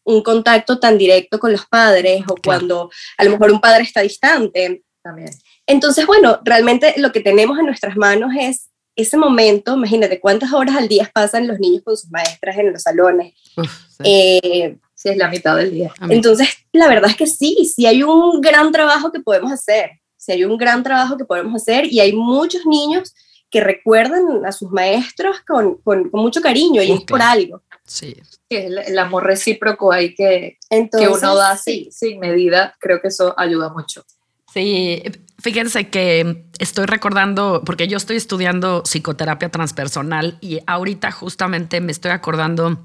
un 0.05 0.23
contacto 0.23 0.79
tan 0.79 0.99
directo 0.99 1.39
con 1.39 1.53
los 1.53 1.67
padres 1.67 2.25
o 2.29 2.35
cuando 2.43 2.91
a 3.17 3.25
lo 3.25 3.31
mejor 3.31 3.51
un 3.53 3.61
padre 3.61 3.85
está 3.85 4.03
distante. 4.03 4.85
También. 5.03 5.31
Entonces, 5.71 6.07
bueno, 6.07 6.41
realmente 6.45 6.95
lo 6.97 7.13
que 7.13 7.21
tenemos 7.21 7.59
en 7.59 7.67
nuestras 7.67 7.97
manos 7.97 8.33
es 8.39 8.69
ese 8.97 9.17
momento, 9.17 9.77
imagínate 9.77 10.21
cuántas 10.21 10.53
horas 10.53 10.77
al 10.77 10.89
día 10.89 11.11
pasan 11.15 11.47
los 11.47 11.59
niños 11.59 11.83
con 11.85 11.97
sus 11.97 12.11
maestras 12.11 12.59
en 12.59 12.73
los 12.73 12.83
salones. 12.83 13.35
sí. 13.57 14.03
Eh, 14.05 14.77
es 15.05 15.17
la 15.17 15.29
mitad 15.29 15.57
del 15.57 15.71
día. 15.71 15.93
Entonces, 16.09 16.49
la 16.73 16.89
verdad 16.89 17.11
es 17.11 17.17
que 17.17 17.27
sí, 17.27 17.73
sí 17.75 17.87
hay 17.87 18.03
un 18.03 18.41
gran 18.41 18.71
trabajo 18.71 19.11
que 19.11 19.21
podemos 19.21 19.51
hacer, 19.51 19.93
sí 20.17 20.33
hay 20.33 20.45
un 20.45 20.59
gran 20.59 20.83
trabajo 20.83 21.17
que 21.17 21.25
podemos 21.25 21.55
hacer 21.55 21.87
y 21.87 22.01
hay 22.01 22.13
muchos 22.13 22.67
niños 22.67 23.15
que 23.49 23.61
recuerdan 23.61 24.45
a 24.45 24.53
sus 24.53 24.71
maestros 24.71 25.41
con, 25.41 25.77
con, 25.83 26.11
mucho 26.13 26.41
cariño 26.41 26.83
y 26.83 26.93
es 26.93 27.01
por 27.03 27.23
algo. 27.23 27.63
Sí. 27.85 28.15
el, 28.51 28.79
el, 28.79 28.99
amor 28.99 29.25
recíproco 29.25 29.91
ahí 29.91 30.15
que, 30.15 30.59
que 30.69 31.09
uno 31.09 31.35
da 31.35 31.57
sin, 31.57 31.91
sin 31.91 32.21
medida, 32.21 32.77
creo 32.79 33.01
que 33.01 33.09
eso 33.09 33.35
ayuda 33.37 33.71
mucho. 33.71 34.05
Sí, 34.53 35.03
fíjense 35.39 35.89
que 35.89 36.47
estoy 36.59 36.87
recordando, 36.87 37.63
porque 37.65 37.89
yo 37.89 37.97
estoy 37.97 38.17
estudiando 38.17 38.83
psicoterapia 38.85 39.49
transpersonal 39.51 40.39
y 40.41 40.61
ahorita 40.67 41.13
justamente 41.13 41.81
me 41.81 41.93
estoy 41.93 42.11
acordando 42.11 42.85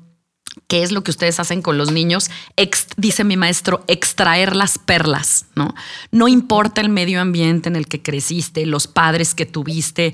qué 0.67 0.83
es 0.83 0.91
lo 0.91 1.03
que 1.03 1.11
ustedes 1.11 1.39
hacen 1.39 1.61
con 1.61 1.77
los 1.77 1.91
niños, 1.91 2.29
dice 2.97 3.23
mi 3.23 3.35
maestro, 3.35 3.83
extraer 3.87 4.55
las 4.55 4.77
perlas, 4.77 5.47
¿no? 5.55 5.73
No 6.11 6.27
importa 6.27 6.81
el 6.81 6.89
medio 6.89 7.19
ambiente 7.19 7.67
en 7.67 7.75
el 7.75 7.87
que 7.87 8.01
creciste, 8.01 8.65
los 8.65 8.87
padres 8.87 9.35
que 9.35 9.45
tuviste, 9.45 10.13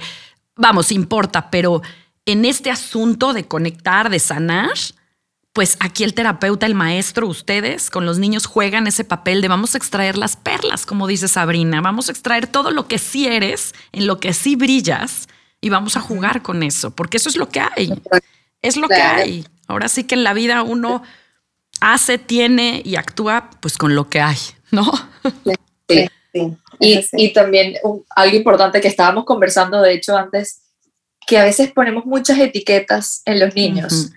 vamos, 0.55 0.91
importa, 0.91 1.51
pero 1.51 1.81
en 2.25 2.45
este 2.45 2.71
asunto 2.71 3.33
de 3.33 3.47
conectar, 3.47 4.09
de 4.09 4.19
sanar, 4.19 4.71
pues 5.53 5.77
aquí 5.79 6.03
el 6.03 6.13
terapeuta, 6.13 6.65
el 6.65 6.75
maestro, 6.75 7.27
ustedes 7.27 7.89
con 7.89 8.05
los 8.05 8.19
niños 8.19 8.45
juegan 8.45 8.87
ese 8.87 9.03
papel 9.03 9.41
de 9.41 9.49
vamos 9.49 9.75
a 9.75 9.77
extraer 9.77 10.17
las 10.17 10.37
perlas, 10.37 10.85
como 10.85 11.07
dice 11.07 11.27
Sabrina, 11.27 11.81
vamos 11.81 12.07
a 12.07 12.11
extraer 12.11 12.47
todo 12.47 12.71
lo 12.71 12.87
que 12.87 12.97
sí 12.97 13.27
eres, 13.27 13.73
en 13.91 14.07
lo 14.07 14.19
que 14.19 14.33
sí 14.33 14.55
brillas 14.55 15.27
y 15.59 15.69
vamos 15.69 15.97
a 15.97 16.01
jugar 16.01 16.41
con 16.41 16.63
eso, 16.63 16.91
porque 16.91 17.17
eso 17.17 17.29
es 17.29 17.35
lo 17.35 17.49
que 17.49 17.59
hay, 17.59 17.93
es 18.61 18.77
lo 18.77 18.87
que 18.87 19.01
hay. 19.01 19.45
Ahora 19.67 19.89
sí 19.89 20.05
que 20.05 20.15
en 20.15 20.23
la 20.23 20.33
vida 20.33 20.63
uno 20.63 21.03
hace, 21.81 22.17
tiene 22.17 22.81
y 22.85 22.95
actúa 22.95 23.49
pues 23.59 23.77
con 23.77 23.95
lo 23.95 24.09
que 24.09 24.21
hay, 24.21 24.37
¿no? 24.71 24.89
Sí. 25.89 26.07
sí. 26.33 26.57
Y, 26.79 27.05
y, 27.11 27.33
también 27.33 27.75
algo 28.15 28.35
importante 28.35 28.81
que 28.81 28.87
estábamos 28.87 29.25
conversando, 29.25 29.81
de 29.81 29.93
hecho, 29.93 30.17
antes 30.17 30.61
que 31.27 31.37
a 31.37 31.43
veces 31.43 31.71
ponemos 31.71 32.05
muchas 32.05 32.39
etiquetas 32.39 33.21
en 33.25 33.39
los 33.39 33.53
niños. 33.53 34.11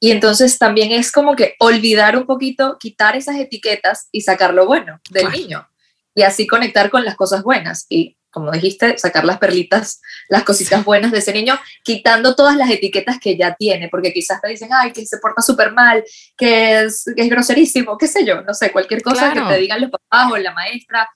Y 0.00 0.10
entonces 0.10 0.58
también 0.58 0.92
es 0.92 1.12
como 1.12 1.36
que 1.36 1.54
olvidar 1.58 2.16
un 2.16 2.24
poquito, 2.24 2.78
quitar 2.80 3.16
esas 3.16 3.36
etiquetas 3.36 4.08
y 4.10 4.22
sacar 4.22 4.54
lo 4.54 4.66
bueno 4.66 4.98
del 5.10 5.30
niño. 5.30 5.68
Y 6.14 6.22
así 6.22 6.46
conectar 6.46 6.90
con 6.90 7.04
las 7.04 7.16
cosas 7.16 7.42
buenas. 7.42 7.84
Y 7.90 8.16
como 8.30 8.50
dijiste, 8.50 8.96
sacar 8.96 9.24
las 9.24 9.38
perlitas, 9.38 10.00
las 10.28 10.44
cositas 10.44 10.84
buenas 10.84 11.12
de 11.12 11.18
ese 11.18 11.32
niño, 11.32 11.58
quitando 11.82 12.34
todas 12.34 12.56
las 12.56 12.70
etiquetas 12.70 13.18
que 13.18 13.36
ya 13.36 13.54
tiene, 13.54 13.88
porque 13.88 14.12
quizás 14.12 14.40
te 14.40 14.48
dicen, 14.48 14.70
ay, 14.72 14.92
que 14.92 15.04
se 15.04 15.18
porta 15.18 15.42
súper 15.42 15.72
mal, 15.72 16.02
que 16.36 16.80
es, 16.80 17.04
que 17.14 17.22
es 17.22 17.28
groserísimo, 17.28 17.98
qué 17.98 18.06
sé 18.06 18.24
yo, 18.24 18.40
no 18.42 18.54
sé, 18.54 18.70
cualquier 18.70 19.02
cosa 19.02 19.32
que 19.32 19.40
te 19.40 19.58
digan 19.58 19.80
los 19.80 19.90
papás 19.90 20.32
o 20.32 20.36
la 20.36 20.52
maestra, 20.52 21.08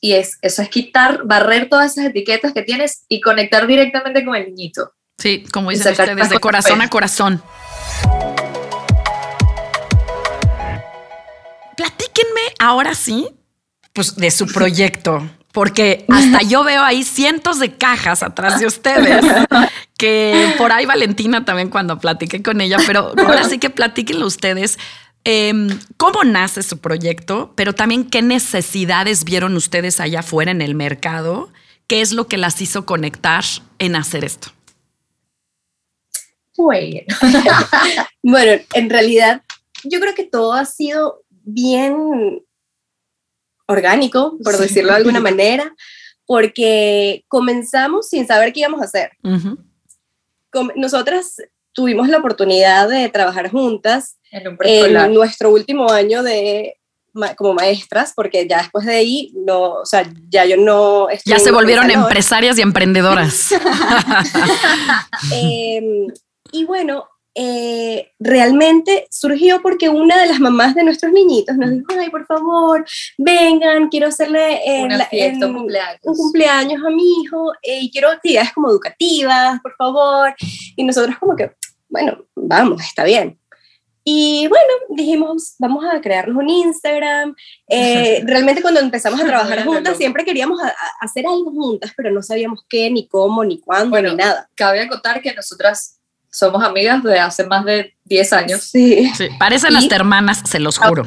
y 0.00 0.12
es, 0.12 0.38
eso 0.42 0.60
es 0.60 0.68
quitar, 0.68 1.22
barrer 1.24 1.68
todas 1.70 1.92
esas 1.92 2.10
etiquetas 2.10 2.52
que 2.52 2.62
tienes 2.62 3.04
y 3.08 3.22
conectar 3.22 3.66
directamente 3.66 4.22
con 4.22 4.36
el 4.36 4.44
niñito. 4.46 4.92
Sí, 5.16 5.44
como 5.50 5.70
dicen 5.70 5.92
ustedes, 5.92 6.28
de 6.28 6.38
corazón 6.40 6.82
a 6.82 6.90
corazón. 6.90 7.42
Platíquenme 11.76 12.40
ahora 12.58 12.94
sí, 12.94 13.28
pues 13.92 14.16
de 14.16 14.30
su 14.30 14.46
proyecto, 14.46 15.28
porque 15.52 16.04
hasta 16.08 16.42
yo 16.42 16.64
veo 16.64 16.82
ahí 16.82 17.04
cientos 17.04 17.58
de 17.58 17.74
cajas 17.76 18.22
atrás 18.22 18.60
de 18.60 18.66
ustedes, 18.66 19.24
que 19.96 20.54
por 20.58 20.72
ahí 20.72 20.86
Valentina 20.86 21.44
también 21.44 21.68
cuando 21.68 21.98
platiqué 21.98 22.42
con 22.42 22.60
ella, 22.60 22.78
pero 22.86 23.12
ahora 23.16 23.44
sí 23.44 23.58
que 23.58 23.70
platíquenlo 23.70 24.26
ustedes. 24.26 24.78
Em, 25.24 25.68
¿Cómo 25.96 26.22
nace 26.22 26.62
su 26.62 26.78
proyecto? 26.78 27.54
Pero 27.56 27.72
también 27.72 28.04
qué 28.04 28.20
necesidades 28.20 29.24
vieron 29.24 29.56
ustedes 29.56 29.98
allá 29.98 30.20
afuera 30.20 30.50
en 30.50 30.60
el 30.60 30.74
mercado. 30.74 31.50
¿Qué 31.86 32.02
es 32.02 32.12
lo 32.12 32.26
que 32.28 32.36
las 32.36 32.60
hizo 32.60 32.84
conectar 32.84 33.44
en 33.78 33.96
hacer 33.96 34.24
esto? 34.24 34.48
Bueno, 36.56 37.00
bueno, 38.22 38.62
en 38.74 38.90
realidad 38.90 39.42
yo 39.84 40.00
creo 40.00 40.14
que 40.14 40.24
todo 40.24 40.52
ha 40.52 40.64
sido 40.64 41.22
bien 41.30 42.42
orgánico, 43.66 44.38
por 44.42 44.56
decirlo 44.56 44.90
de 44.90 44.96
alguna 44.96 45.20
manera, 45.20 45.74
porque 46.26 47.24
comenzamos 47.28 48.08
sin 48.08 48.26
saber 48.26 48.52
qué 48.52 48.60
íbamos 48.60 48.80
a 48.80 48.84
hacer. 48.84 49.10
Nosotras 50.76 51.36
tuvimos 51.72 52.08
la 52.08 52.18
oportunidad 52.18 52.88
de 52.88 53.08
trabajar 53.08 53.50
juntas 53.50 54.18
en, 54.30 55.12
nuestro 55.12 55.50
último 55.50 55.90
año 55.90 56.22
de 56.22 56.76
como 57.36 57.54
maestras, 57.54 58.12
porque 58.14 58.46
ya 58.48 58.58
después 58.58 58.86
de 58.86 58.96
ahí, 58.96 59.32
no, 59.36 59.74
o 59.74 59.86
sea, 59.86 60.04
ya 60.28 60.44
yo 60.44 60.56
no... 60.56 61.06
Ya 61.24 61.38
se 61.38 61.52
volvieron 61.52 61.88
empresarias 61.90 62.58
y 62.58 62.62
emprendedoras. 62.62 63.50
Em, 65.32 66.08
y 66.54 66.64
bueno, 66.64 67.08
eh, 67.36 68.12
realmente 68.20 69.08
surgió 69.10 69.60
porque 69.60 69.88
una 69.88 70.20
de 70.20 70.28
las 70.28 70.38
mamás 70.38 70.76
de 70.76 70.84
nuestros 70.84 71.12
niñitos 71.12 71.56
nos 71.56 71.70
dijo, 71.72 71.86
ay, 71.98 72.08
por 72.08 72.24
favor, 72.26 72.84
vengan, 73.18 73.88
quiero 73.88 74.06
hacerle 74.06 74.60
un, 74.78 76.14
cumpleaños. 76.14 76.80
a 76.84 76.90
mi 76.90 77.22
hijo 77.22 77.52
eh, 77.60 77.80
y 77.80 77.90
quiero 77.90 78.10
actividades 78.10 78.52
como 78.52 78.70
educativas, 78.70 79.60
por 79.62 79.74
favor. 79.74 80.32
Y 80.76 80.84
nosotros 80.84 81.18
como 81.18 81.34
que, 81.34 81.50
bueno, 81.88 82.24
vamos, 82.36 82.80
está 82.82 83.02
bien. 83.02 83.36
Y 84.06 84.46
bueno, 84.48 84.72
dijimos, 84.90 85.54
vamos 85.58 85.84
a 85.90 86.00
crearnos 86.00 86.36
un 86.36 86.48
Instagram. 86.48 87.34
Eh, 87.68 88.22
realmente 88.26 88.62
cuando 88.62 88.78
empezamos 88.78 89.20
a 89.20 89.26
trabajar 89.26 89.64
juntas, 89.64 89.96
siempre 89.96 90.24
queríamos 90.24 90.60
hacer 91.00 91.26
algo 91.26 91.50
juntas, 91.50 91.92
pero 91.96 92.12
no 92.12 92.22
sabíamos 92.22 92.60
qué, 92.68 92.88
ni 92.90 93.08
cómo, 93.08 93.44
ni 93.44 93.58
cuándo, 93.58 94.00
ni 94.00 94.14
nada. 94.14 94.48
Cabe 94.54 94.82
acotar 94.82 95.20
que 95.20 95.34
nosotras 95.34 95.98
somos 96.34 96.62
amigas 96.64 97.02
de 97.04 97.18
hace 97.18 97.46
más 97.46 97.64
de 97.64 97.94
10 98.04 98.32
años. 98.32 98.62
Sí. 98.62 99.08
parecen 99.38 99.72
las 99.72 99.90
hermanas, 99.90 100.42
se 100.44 100.58
los 100.58 100.78
juro. 100.78 101.06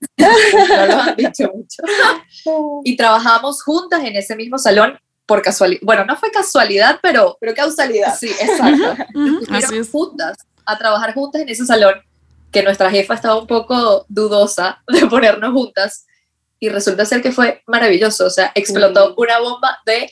no 0.18 0.86
lo 0.86 1.00
han 1.00 1.16
dicho 1.16 1.50
mucho. 1.54 1.82
Y 2.84 2.96
trabajamos 2.96 3.62
juntas 3.62 4.02
en 4.02 4.16
ese 4.16 4.34
mismo 4.34 4.58
salón 4.58 4.98
por 5.26 5.42
casualidad. 5.42 5.80
Bueno, 5.84 6.04
no 6.04 6.16
fue 6.16 6.32
casualidad, 6.32 6.98
pero... 7.00 7.38
Pero 7.40 7.54
causalidad. 7.54 8.16
Sí, 8.18 8.28
exacto. 8.28 8.96
Así 9.48 9.76
es. 9.76 9.90
juntas 9.90 10.36
a 10.66 10.76
trabajar 10.76 11.14
juntas 11.14 11.42
en 11.42 11.48
ese 11.48 11.64
salón, 11.64 11.94
que 12.50 12.64
nuestra 12.64 12.90
jefa 12.90 13.14
estaba 13.14 13.38
un 13.38 13.46
poco 13.46 14.04
dudosa 14.08 14.82
de 14.88 15.06
ponernos 15.06 15.52
juntas 15.52 16.06
y 16.58 16.68
resulta 16.68 17.04
ser 17.04 17.22
que 17.22 17.32
fue 17.32 17.62
maravilloso, 17.66 18.26
o 18.26 18.30
sea, 18.30 18.52
explotó 18.54 19.14
una 19.16 19.38
bomba 19.38 19.78
de 19.86 20.10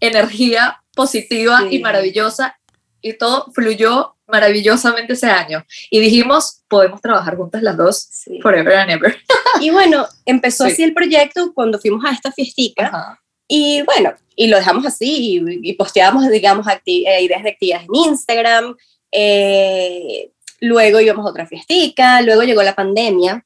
energía 0.00 0.82
positiva 0.94 1.66
y 1.70 1.78
maravillosa 1.78 2.58
y 3.02 3.14
todo 3.14 3.46
fluyó 3.52 4.16
maravillosamente 4.26 5.14
ese 5.14 5.26
año. 5.26 5.64
Y 5.90 6.00
dijimos, 6.00 6.62
podemos 6.68 7.00
trabajar 7.00 7.36
juntas 7.36 7.62
las 7.62 7.76
dos 7.76 8.08
forever 8.42 8.76
and 8.76 8.90
ever. 8.92 9.16
Y 9.60 9.70
bueno, 9.70 10.06
empezó 10.24 10.64
así 10.66 10.82
el 10.82 10.94
proyecto 10.94 11.52
cuando 11.54 11.78
fuimos 11.78 12.04
a 12.04 12.12
esta 12.12 12.32
fiestica. 12.32 13.18
Y 13.48 13.82
bueno, 13.82 14.14
y 14.36 14.46
lo 14.46 14.56
dejamos 14.56 14.86
así 14.86 15.42
y, 15.62 15.72
posteamos, 15.74 16.28
digamos, 16.30 16.66
eh, 16.86 17.22
ideas 17.22 17.42
de 17.42 17.50
actividades 17.50 17.86
en 17.88 17.94
Instagram. 18.10 18.76
Eh, 19.10 20.30
luego 20.60 21.00
íbamos 21.00 21.26
a 21.26 21.30
otra 21.30 21.46
fiestica, 21.46 22.22
luego 22.22 22.42
llegó 22.42 22.62
la 22.62 22.76
pandemia. 22.76 23.44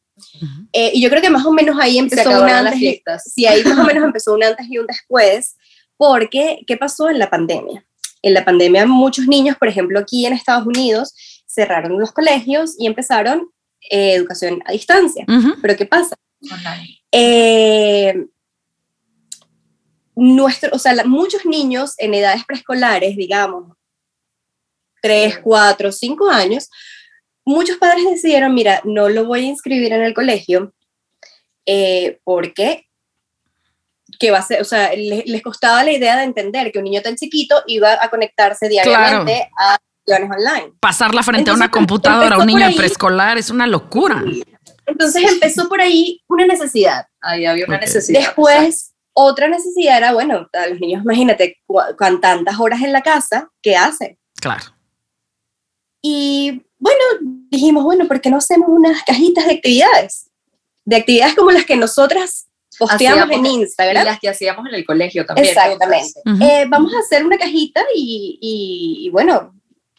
Eh, 0.73 0.93
y 0.95 1.03
yo 1.03 1.11
creo 1.11 1.23
que 1.23 1.31
más 1.31 1.45
o 1.45 1.53
menos 1.53 1.77
ahí 1.81 1.99
empezó 1.99 2.31
un 2.31 2.49
antes. 2.49 3.03
sí, 3.25 3.47
ahí 3.47 3.65
más 3.65 3.79
o 3.79 3.85
menos 3.85 4.05
empezó 4.05 4.35
un 4.35 4.45
antes 4.45 4.67
y 4.69 4.79
un 4.79 4.87
después. 4.87 5.57
Porque, 5.97 6.61
¿qué 6.67 6.77
pasó 6.77 7.09
en 7.09 7.19
la 7.19 7.31
pandemia? 7.31 7.85
En 8.25 8.35
la 8.35 8.45
pandemia 8.45 8.87
muchos 8.87 9.27
niños, 9.27 9.57
por 9.59 9.69
ejemplo, 9.69 9.99
aquí 9.99 10.25
en 10.25 10.33
Estados 10.33 10.67
Unidos, 10.67 11.15
cerraron 11.47 11.99
los 11.99 12.11
colegios 12.11 12.75
y 12.79 12.87
empezaron 12.87 13.51
eh, 13.91 14.15
educación 14.15 14.63
a 14.65 14.73
distancia. 14.73 15.25
Pero 15.61 15.77
¿qué 15.77 15.85
pasa? 15.85 16.17
Eh, 17.13 18.27
nuestro, 20.17 20.71
o 20.73 20.79
sea, 20.79 21.05
muchos 21.05 21.45
niños 21.45 21.95
en 21.99 22.15
edades 22.15 22.45
preescolares, 22.47 23.15
digamos, 23.17 23.77
3, 25.03 25.41
4, 25.43 25.93
5 25.93 26.31
años, 26.31 26.71
muchos 27.45 27.77
padres 27.77 28.05
decidieron, 28.09 28.55
mira, 28.55 28.81
no 28.85 29.11
lo 29.11 29.27
voy 29.27 29.41
a 29.41 29.49
inscribir 29.49 29.93
en 29.93 30.03
el 30.03 30.15
colegio 30.15 30.73
eh, 31.67 32.21
porque 32.25 32.87
que 34.19 34.31
va 34.31 34.39
a 34.39 34.43
ser, 34.43 34.61
o 34.61 34.65
sea, 34.65 34.93
les, 34.95 35.43
costaba 35.43 35.83
la 35.85 35.93
idea 35.93 36.17
de 36.17 36.25
entender 36.25 36.73
que 36.73 36.79
un 36.79 36.85
niño 36.85 37.03
tan 37.03 37.17
chiquito 37.17 37.63
iba 37.67 37.99
a 38.01 38.09
conectarse 38.09 38.69
diariamente 38.69 39.51
a 39.59 39.77
acciones 40.07 40.31
online. 40.31 40.73
Pasarla 40.81 41.23
frente 41.23 41.51
a 41.51 41.55
una 41.55 41.71
computadora 41.71 42.37
a 42.37 42.39
un 42.39 42.47
niño 42.47 42.69
preescolar 42.77 43.39
es 43.39 43.51
una 43.51 43.67
locura. 43.67 44.23
Entonces 44.87 45.33
empezó 45.33 45.69
por 45.69 45.81
ahí 45.81 46.23
una 46.29 46.47
necesidad. 46.47 47.07
Ahí 47.21 47.47
había 47.47 47.65
una 47.67 47.79
necesidad. 47.79 48.21
Después, 48.21 48.95
otra 49.15 49.49
necesidad 49.49 49.97
era, 49.97 50.13
bueno, 50.13 50.49
a 50.53 50.67
los 50.67 50.81
niños, 50.81 51.03
imagínate, 51.03 51.59
con 51.97 52.21
tantas 52.21 52.59
horas 52.59 52.83
en 52.83 52.93
la 52.93 53.03
casa, 53.03 53.51
¿qué 53.63 53.77
hacen? 53.77 54.19
Claro. 54.41 54.65
Y 56.03 56.63
bueno, 56.79 57.03
dijimos, 57.51 57.85
bueno, 57.85 58.07
¿por 58.07 58.21
qué 58.21 58.31
no 58.31 58.37
hacemos 58.37 58.69
unas 58.69 59.03
cajitas 59.05 59.47
de 59.47 59.55
actividades? 59.55 60.31
De 60.85 60.97
actividades 60.97 61.35
como 61.35 61.51
las 61.51 61.65
que 61.65 61.77
nosotras 61.77 62.49
posteamos 62.79 63.31
en 63.31 63.47
Instagram. 63.47 64.03
Y 64.03 64.07
las 64.07 64.21
que 64.21 64.29
hacíamos 64.29 64.67
en 64.67 64.75
el 64.75 64.85
colegio 64.85 65.25
también. 65.25 65.49
Exactamente. 65.49 66.21
Eh, 66.41 66.67
vamos 66.69 66.93
a 66.95 66.99
hacer 66.99 67.25
una 67.25 67.39
cajita 67.39 67.83
y, 67.95 68.39
y, 68.41 69.11
bueno, 69.11 69.55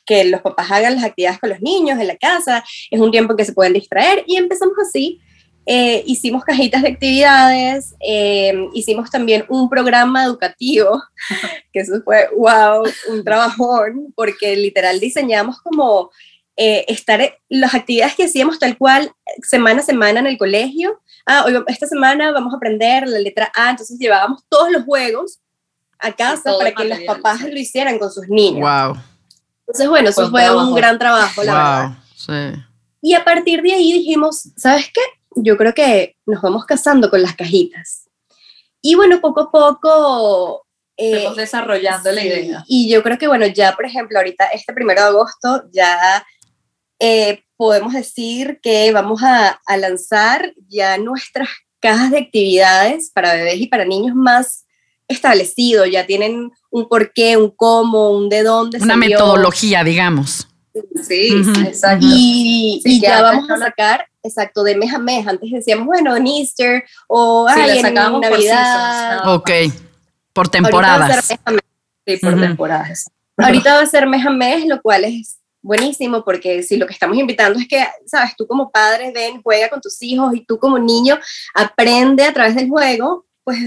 que 0.05 0.25
los 0.25 0.41
papás 0.41 0.71
hagan 0.71 0.95
las 0.95 1.03
actividades 1.03 1.39
con 1.39 1.49
los 1.49 1.61
niños 1.61 1.99
en 1.99 2.07
la 2.07 2.17
casa, 2.17 2.63
es 2.91 2.99
un 2.99 3.11
tiempo 3.11 3.35
que 3.35 3.45
se 3.45 3.53
pueden 3.53 3.73
distraer 3.73 4.23
y 4.27 4.37
empezamos 4.37 4.75
así. 4.87 5.19
Eh, 5.67 6.03
hicimos 6.05 6.43
cajitas 6.43 6.83
de 6.83 6.89
actividades, 6.89 7.95
eh, 7.99 8.53
hicimos 8.73 9.09
también 9.09 9.45
un 9.49 9.67
programa 9.67 10.23
educativo, 10.23 11.01
que 11.73 11.79
eso 11.79 12.03
fue, 12.03 12.29
wow, 12.37 12.83
un 13.09 13.23
trabajón, 13.23 14.13
porque 14.15 14.55
literal 14.55 14.99
diseñamos 14.99 15.59
como 15.61 16.11
estar, 16.57 17.37
las 17.49 17.73
actividades 17.73 18.15
que 18.15 18.25
hacíamos 18.25 18.59
tal 18.59 18.77
cual 18.77 19.11
semana 19.41 19.81
a 19.81 19.83
semana 19.83 20.19
en 20.21 20.27
el 20.27 20.37
colegio, 20.37 21.01
ah, 21.25 21.43
hoy, 21.45 21.63
esta 21.67 21.87
semana 21.87 22.31
vamos 22.31 22.53
a 22.53 22.57
aprender 22.57 23.07
la 23.07 23.19
letra 23.19 23.51
A, 23.55 23.71
entonces 23.71 23.97
llevábamos 23.97 24.43
todos 24.49 24.71
los 24.71 24.83
juegos 24.83 25.39
a 25.99 26.11
casa 26.11 26.53
para 26.57 26.71
que 26.71 26.85
los 26.85 26.99
papás 27.01 27.41
lo 27.41 27.57
hicieran 27.57 27.97
con 27.97 28.11
sus 28.11 28.27
niños. 28.27 28.61
Wow. 28.61 28.97
Entonces, 29.67 29.89
bueno, 29.89 30.09
eso 30.09 30.29
fue, 30.29 30.55
un 30.55 30.75
gran 30.75 30.99
trabajo, 30.99 31.43
la 31.43 31.53
verdad. 31.53 31.91
Sí. 32.15 32.61
Y 33.01 33.13
a 33.13 33.23
partir 33.23 33.61
de 33.61 33.73
ahí 33.73 33.93
dijimos, 33.93 34.49
¿sabes 34.55 34.91
qué? 34.93 35.01
Yo 35.35 35.57
creo 35.57 35.73
que 35.73 36.17
nos 36.25 36.41
vamos 36.41 36.65
casando 36.65 37.09
con 37.09 37.21
las 37.21 37.35
cajitas. 37.35 38.07
Y 38.81 38.95
bueno, 38.95 39.19
poco 39.21 39.41
a 39.41 39.51
poco... 39.51 40.65
Eh, 40.97 41.27
desarrollando 41.35 42.11
la 42.11 42.23
idea. 42.23 42.63
Y 42.67 42.89
yo 42.89 43.03
creo 43.03 43.17
que, 43.17 43.27
bueno, 43.27 43.45
ya, 43.47 43.75
por 43.75 43.85
ejemplo, 43.85 44.17
ahorita, 44.17 44.45
este 44.47 44.71
primero 44.73 45.01
de 45.01 45.07
agosto, 45.07 45.63
ya 45.71 46.25
eh, 46.99 47.43
podemos 47.57 47.93
decir 47.93 48.59
que 48.61 48.91
vamos 48.91 49.21
a, 49.23 49.59
lanzar 49.77 50.53
ya 50.67 50.97
nuestras 50.97 51.49
cajas 51.79 52.11
de 52.11 52.19
actividades 52.19 53.11
para 53.13 53.33
bebés 53.33 53.61
y 53.61 53.67
para 53.67 53.85
niños 53.85 54.15
más 54.15 54.65
establecido, 55.07 55.85
ya 55.85 56.05
tienen 56.05 56.51
un 56.71 56.89
porqué, 56.89 57.37
un 57.37 57.51
cómo, 57.51 58.11
un 58.11 58.29
de 58.29 58.43
dónde. 58.43 58.79
Una 58.79 58.97
metodología, 58.97 59.83
digamos. 59.83 60.47
Sí, 61.07 61.29
exacto. 61.65 62.05
Y, 62.09 62.81
ya 62.99 63.21
vamos 63.21 63.49
a 63.49 63.57
sacar, 63.57 64.07
exacto, 64.23 64.63
de 64.63 64.75
mes 64.75 64.93
a 64.93 64.97
mes. 64.97 65.25
Antes 65.27 65.51
decíamos, 65.51 65.85
bueno, 65.85 66.15
en 66.15 66.27
Easter 66.27 66.83
o 67.07 67.47
ay, 67.47 67.79
en 67.79 67.93
Navidad. 67.93 69.33
ok, 69.33 69.51
por 70.33 70.49
temporadas. 70.49 71.37
Sí, 72.05 72.17
por 72.17 72.39
temporadas. 72.39 73.09
Ahorita 73.37 73.75
va 73.75 73.81
a 73.81 73.85
ser 73.85 74.07
mes 74.07 74.25
a 74.25 74.29
mes, 74.29 74.65
lo 74.65 74.81
cual 74.81 75.05
es 75.05 75.37
buenísimo, 75.65 76.23
porque 76.23 76.61
si 76.63 76.77
lo 76.77 76.85
que 76.85 76.93
estamos 76.93 77.17
invitando 77.17 77.59
es 77.59 77.67
que, 77.67 77.85
sabes, 78.05 78.35
tú 78.37 78.45
como 78.47 78.71
padre 78.71 79.11
ven, 79.11 79.41
juega 79.41 79.69
con 79.69 79.81
tus 79.81 80.01
hijos 80.01 80.33
y 80.35 80.45
tú 80.45 80.59
como 80.59 80.77
niño 80.77 81.19
aprende 81.53 82.23
a 82.23 82.33
través 82.33 82.55
del 82.55 82.69
juego, 82.69 83.25
pues 83.43 83.57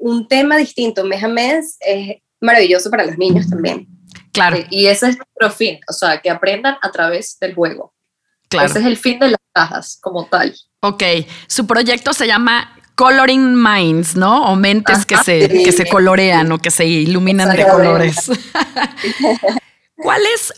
un 0.00 0.28
tema 0.28 0.56
distinto 0.58 1.04
mes 1.04 1.24
a 1.24 1.28
mes 1.28 1.76
es 1.80 2.16
maravilloso 2.40 2.90
para 2.90 3.06
los 3.06 3.16
niños 3.16 3.48
también. 3.48 3.88
Claro. 4.32 4.58
Y 4.70 4.86
ese 4.86 5.08
es 5.08 5.16
nuestro 5.16 5.50
fin, 5.50 5.80
o 5.88 5.92
sea, 5.92 6.20
que 6.20 6.28
aprendan 6.28 6.76
a 6.82 6.90
través 6.90 7.38
del 7.40 7.54
juego. 7.54 7.94
Claro. 8.48 8.68
Ese 8.68 8.80
es 8.80 8.84
el 8.84 8.96
fin 8.98 9.18
de 9.18 9.30
las 9.30 9.40
cajas 9.52 9.98
como 10.00 10.26
tal. 10.26 10.54
Ok, 10.80 11.02
su 11.46 11.66
proyecto 11.66 12.12
se 12.12 12.26
llama 12.26 12.78
Coloring 12.94 13.54
Minds, 13.60 14.14
¿no? 14.14 14.52
O 14.52 14.56
mentes 14.56 15.06
que, 15.06 15.16
se, 15.16 15.48
que 15.48 15.72
se 15.72 15.86
colorean 15.86 16.52
o 16.52 16.58
que 16.58 16.70
se 16.70 16.84
iluminan 16.84 17.56
de 17.56 17.66
colores. 17.66 18.30
¿Cuál 19.96 20.22
es? 20.34 20.52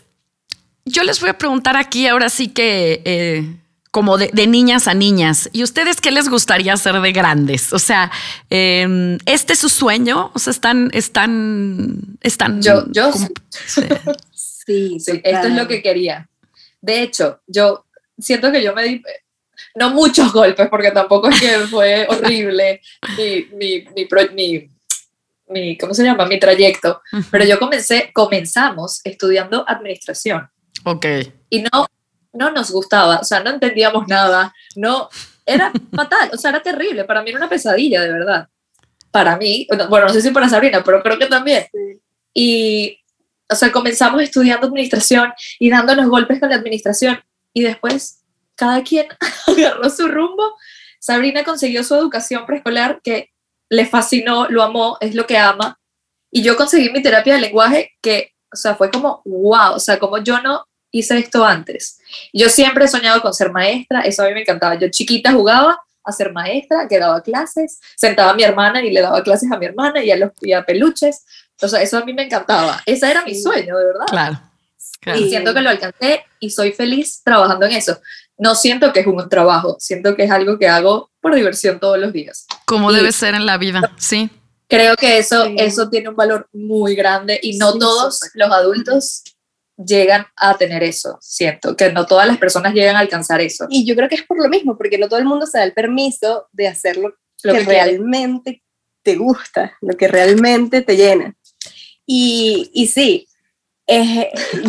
Yo 0.85 1.03
les 1.03 1.19
voy 1.19 1.29
a 1.29 1.37
preguntar 1.37 1.77
aquí 1.77 2.07
ahora 2.07 2.29
sí 2.29 2.49
que 2.49 3.01
eh, 3.05 3.59
como 3.91 4.17
de, 4.17 4.47
niñas 4.47 4.87
a 4.87 4.93
niñas. 4.93 5.49
¿Y 5.51 5.63
ustedes 5.63 5.99
qué 5.99 6.11
les 6.11 6.29
gustaría 6.29 6.73
hacer 6.73 6.99
de 6.99 7.11
grandes? 7.11 7.73
O 7.73 7.79
sea, 7.79 8.11
em, 8.49 9.17
¿este 9.25 9.53
es 9.53 9.59
su 9.59 9.69
sueño? 9.69 10.31
O 10.33 10.39
sea, 10.39 10.51
están, 10.51 10.89
están, 10.93 11.97
están. 12.21 12.61
Yo, 12.61 12.85
yo. 12.91 13.11
Sí, 14.31 14.99
sí, 14.99 15.21
esto 15.23 15.47
es 15.47 15.53
lo 15.53 15.67
que 15.67 15.81
quería. 15.81 16.29
De 16.81 17.01
hecho, 17.01 17.41
yo 17.47 17.85
siento 18.17 18.51
que 18.51 18.63
yo 18.63 18.73
me 18.73 18.83
di, 18.83 19.03
no 19.75 19.89
muchos 19.89 20.31
golpes, 20.31 20.67
porque 20.69 20.91
tampoco 20.91 21.29
es 21.29 21.39
que 21.39 21.59
fue 21.67 22.05
horrible 22.09 22.81
mi, 23.17 23.47
mi, 23.53 23.85
mi, 23.95 24.69
mi, 25.49 25.77
¿cómo 25.77 25.93
se 25.93 26.03
llama? 26.03 26.25
Mi 26.25 26.39
trayecto. 26.39 27.01
Pero 27.31 27.43
yo 27.43 27.57
comencé, 27.57 28.11
comenzamos 28.13 29.01
estudiando 29.03 29.65
administración. 29.67 30.47
Ok. 30.83 31.05
Y 31.49 31.61
no 31.63 31.87
no 32.33 32.51
nos 32.51 32.71
gustaba, 32.71 33.19
o 33.19 33.23
sea, 33.23 33.41
no 33.41 33.49
entendíamos 33.49 34.07
nada, 34.07 34.53
no, 34.75 35.09
era 35.45 35.71
fatal, 35.95 36.29
o 36.33 36.37
sea, 36.37 36.51
era 36.51 36.61
terrible, 36.61 37.03
para 37.05 37.21
mí 37.21 37.29
era 37.29 37.39
una 37.39 37.49
pesadilla, 37.49 38.01
de 38.01 38.11
verdad. 38.11 38.47
Para 39.11 39.37
mí, 39.37 39.67
bueno, 39.89 40.07
no 40.07 40.13
sé 40.13 40.21
si 40.21 40.29
para 40.29 40.47
Sabrina, 40.47 40.83
pero 40.83 41.01
creo 41.01 41.17
que 41.17 41.25
también. 41.25 41.65
Y, 42.31 42.99
o 43.49 43.55
sea, 43.55 43.71
comenzamos 43.71 44.21
estudiando 44.21 44.67
administración 44.67 45.33
y 45.57 45.71
dándonos 45.71 46.07
golpes 46.07 46.39
con 46.39 46.49
la 46.49 46.57
administración 46.57 47.19
y 47.51 47.63
después 47.63 48.23
cada 48.55 48.83
quien 48.83 49.07
agarró 49.47 49.89
su 49.89 50.07
rumbo. 50.07 50.55
Sabrina 50.99 51.43
consiguió 51.43 51.83
su 51.83 51.95
educación 51.95 52.45
preescolar 52.45 53.01
que 53.03 53.31
le 53.69 53.87
fascinó, 53.87 54.47
lo 54.47 54.61
amó, 54.61 54.97
es 55.01 55.15
lo 55.15 55.25
que 55.25 55.39
ama. 55.39 55.79
Y 56.29 56.43
yo 56.43 56.55
conseguí 56.55 56.91
mi 56.91 57.01
terapia 57.01 57.33
de 57.33 57.41
lenguaje 57.41 57.93
que, 58.03 58.35
o 58.53 58.55
sea, 58.55 58.75
fue 58.75 58.91
como, 58.91 59.23
wow, 59.25 59.73
o 59.73 59.79
sea, 59.79 59.97
como 59.97 60.19
yo 60.19 60.39
no 60.41 60.65
hice 60.91 61.17
esto 61.17 61.45
antes. 61.45 61.99
Yo 62.33 62.49
siempre 62.49 62.85
he 62.85 62.87
soñado 62.87 63.21
con 63.21 63.33
ser 63.33 63.51
maestra, 63.51 64.01
eso 64.01 64.23
a 64.23 64.27
mí 64.27 64.33
me 64.33 64.41
encantaba. 64.41 64.75
Yo 64.75 64.89
chiquita 64.89 65.31
jugaba 65.31 65.79
a 66.03 66.11
ser 66.11 66.31
maestra, 66.31 66.87
que 66.87 66.99
daba 66.99 67.21
clases, 67.21 67.79
sentaba 67.95 68.31
a 68.31 68.33
mi 68.33 68.43
hermana 68.43 68.83
y 68.83 68.91
le 68.91 69.01
daba 69.01 69.23
clases 69.23 69.51
a 69.51 69.57
mi 69.57 69.65
hermana 69.65 70.03
y 70.03 70.11
a 70.11 70.17
los 70.17 70.31
y 70.41 70.53
a 70.53 70.65
peluches. 70.65 71.23
O 71.61 71.67
sea, 71.67 71.81
eso 71.81 71.97
a 71.97 72.05
mí 72.05 72.13
me 72.13 72.23
encantaba. 72.23 72.81
Ese 72.85 73.09
era 73.09 73.23
mi 73.23 73.35
sueño, 73.35 73.77
de 73.77 73.85
verdad. 73.85 74.05
Claro. 74.09 74.39
Y 75.15 75.29
siento 75.29 75.53
que 75.53 75.61
lo 75.61 75.69
alcancé 75.69 76.25
y 76.39 76.49
soy 76.49 76.71
feliz 76.71 77.21
trabajando 77.23 77.65
en 77.65 77.73
eso. 77.73 77.99
No 78.37 78.55
siento 78.55 78.91
que 78.93 79.01
es 79.01 79.07
un 79.07 79.29
trabajo, 79.29 79.77
siento 79.79 80.15
que 80.15 80.23
es 80.23 80.31
algo 80.31 80.57
que 80.57 80.67
hago 80.67 81.09
por 81.21 81.35
diversión 81.35 81.79
todos 81.79 81.97
los 81.99 82.13
días. 82.13 82.47
Como 82.65 82.91
debe 82.91 83.11
ser 83.11 83.35
en 83.35 83.45
la 83.45 83.57
vida, 83.57 83.93
sí. 83.97 84.29
Creo 84.67 84.95
que 84.95 85.17
eso, 85.17 85.45
eso 85.57 85.89
tiene 85.89 86.09
un 86.09 86.15
valor 86.15 86.47
muy 86.53 86.95
grande 86.95 87.39
y 87.41 87.57
no 87.57 87.77
todos 87.77 88.19
los 88.35 88.51
adultos 88.51 89.23
llegan 89.85 90.25
a 90.35 90.57
tener 90.57 90.83
eso, 90.83 91.17
siento, 91.21 91.75
que 91.75 91.91
no 91.91 92.05
todas 92.05 92.27
las 92.27 92.37
personas 92.37 92.73
llegan 92.73 92.95
a 92.95 92.99
alcanzar 92.99 93.41
eso. 93.41 93.65
Y 93.69 93.85
yo 93.85 93.95
creo 93.95 94.09
que 94.09 94.15
es 94.15 94.23
por 94.23 94.41
lo 94.41 94.49
mismo, 94.49 94.77
porque 94.77 94.97
no 94.97 95.07
todo 95.07 95.19
el 95.19 95.25
mundo 95.25 95.45
se 95.45 95.57
da 95.57 95.63
el 95.63 95.73
permiso 95.73 96.47
de 96.51 96.67
hacer 96.67 96.97
lo, 96.97 97.13
que, 97.43 97.59
realmente 97.61 98.63
te 99.01 99.15
gusta, 99.15 99.77
lo 99.81 99.95
que 99.95 100.07
realmente 100.07 100.81
te 100.81 100.97
llena. 100.97 101.33
Y, 102.05 102.69
y 102.73 102.87
sí, 102.87 103.27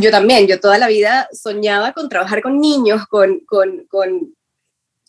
yo 0.01 0.11
también, 0.11 0.47
yo 0.47 0.61
toda 0.61 0.79
la 0.79 0.89
vida 0.89 1.29
soñaba 1.33 1.93
con 1.93 2.09
trabajar 2.09 2.41
con 2.41 2.61
niños, 2.61 3.07
con, 3.07 3.41
con, 3.41 3.87
con 3.89 4.35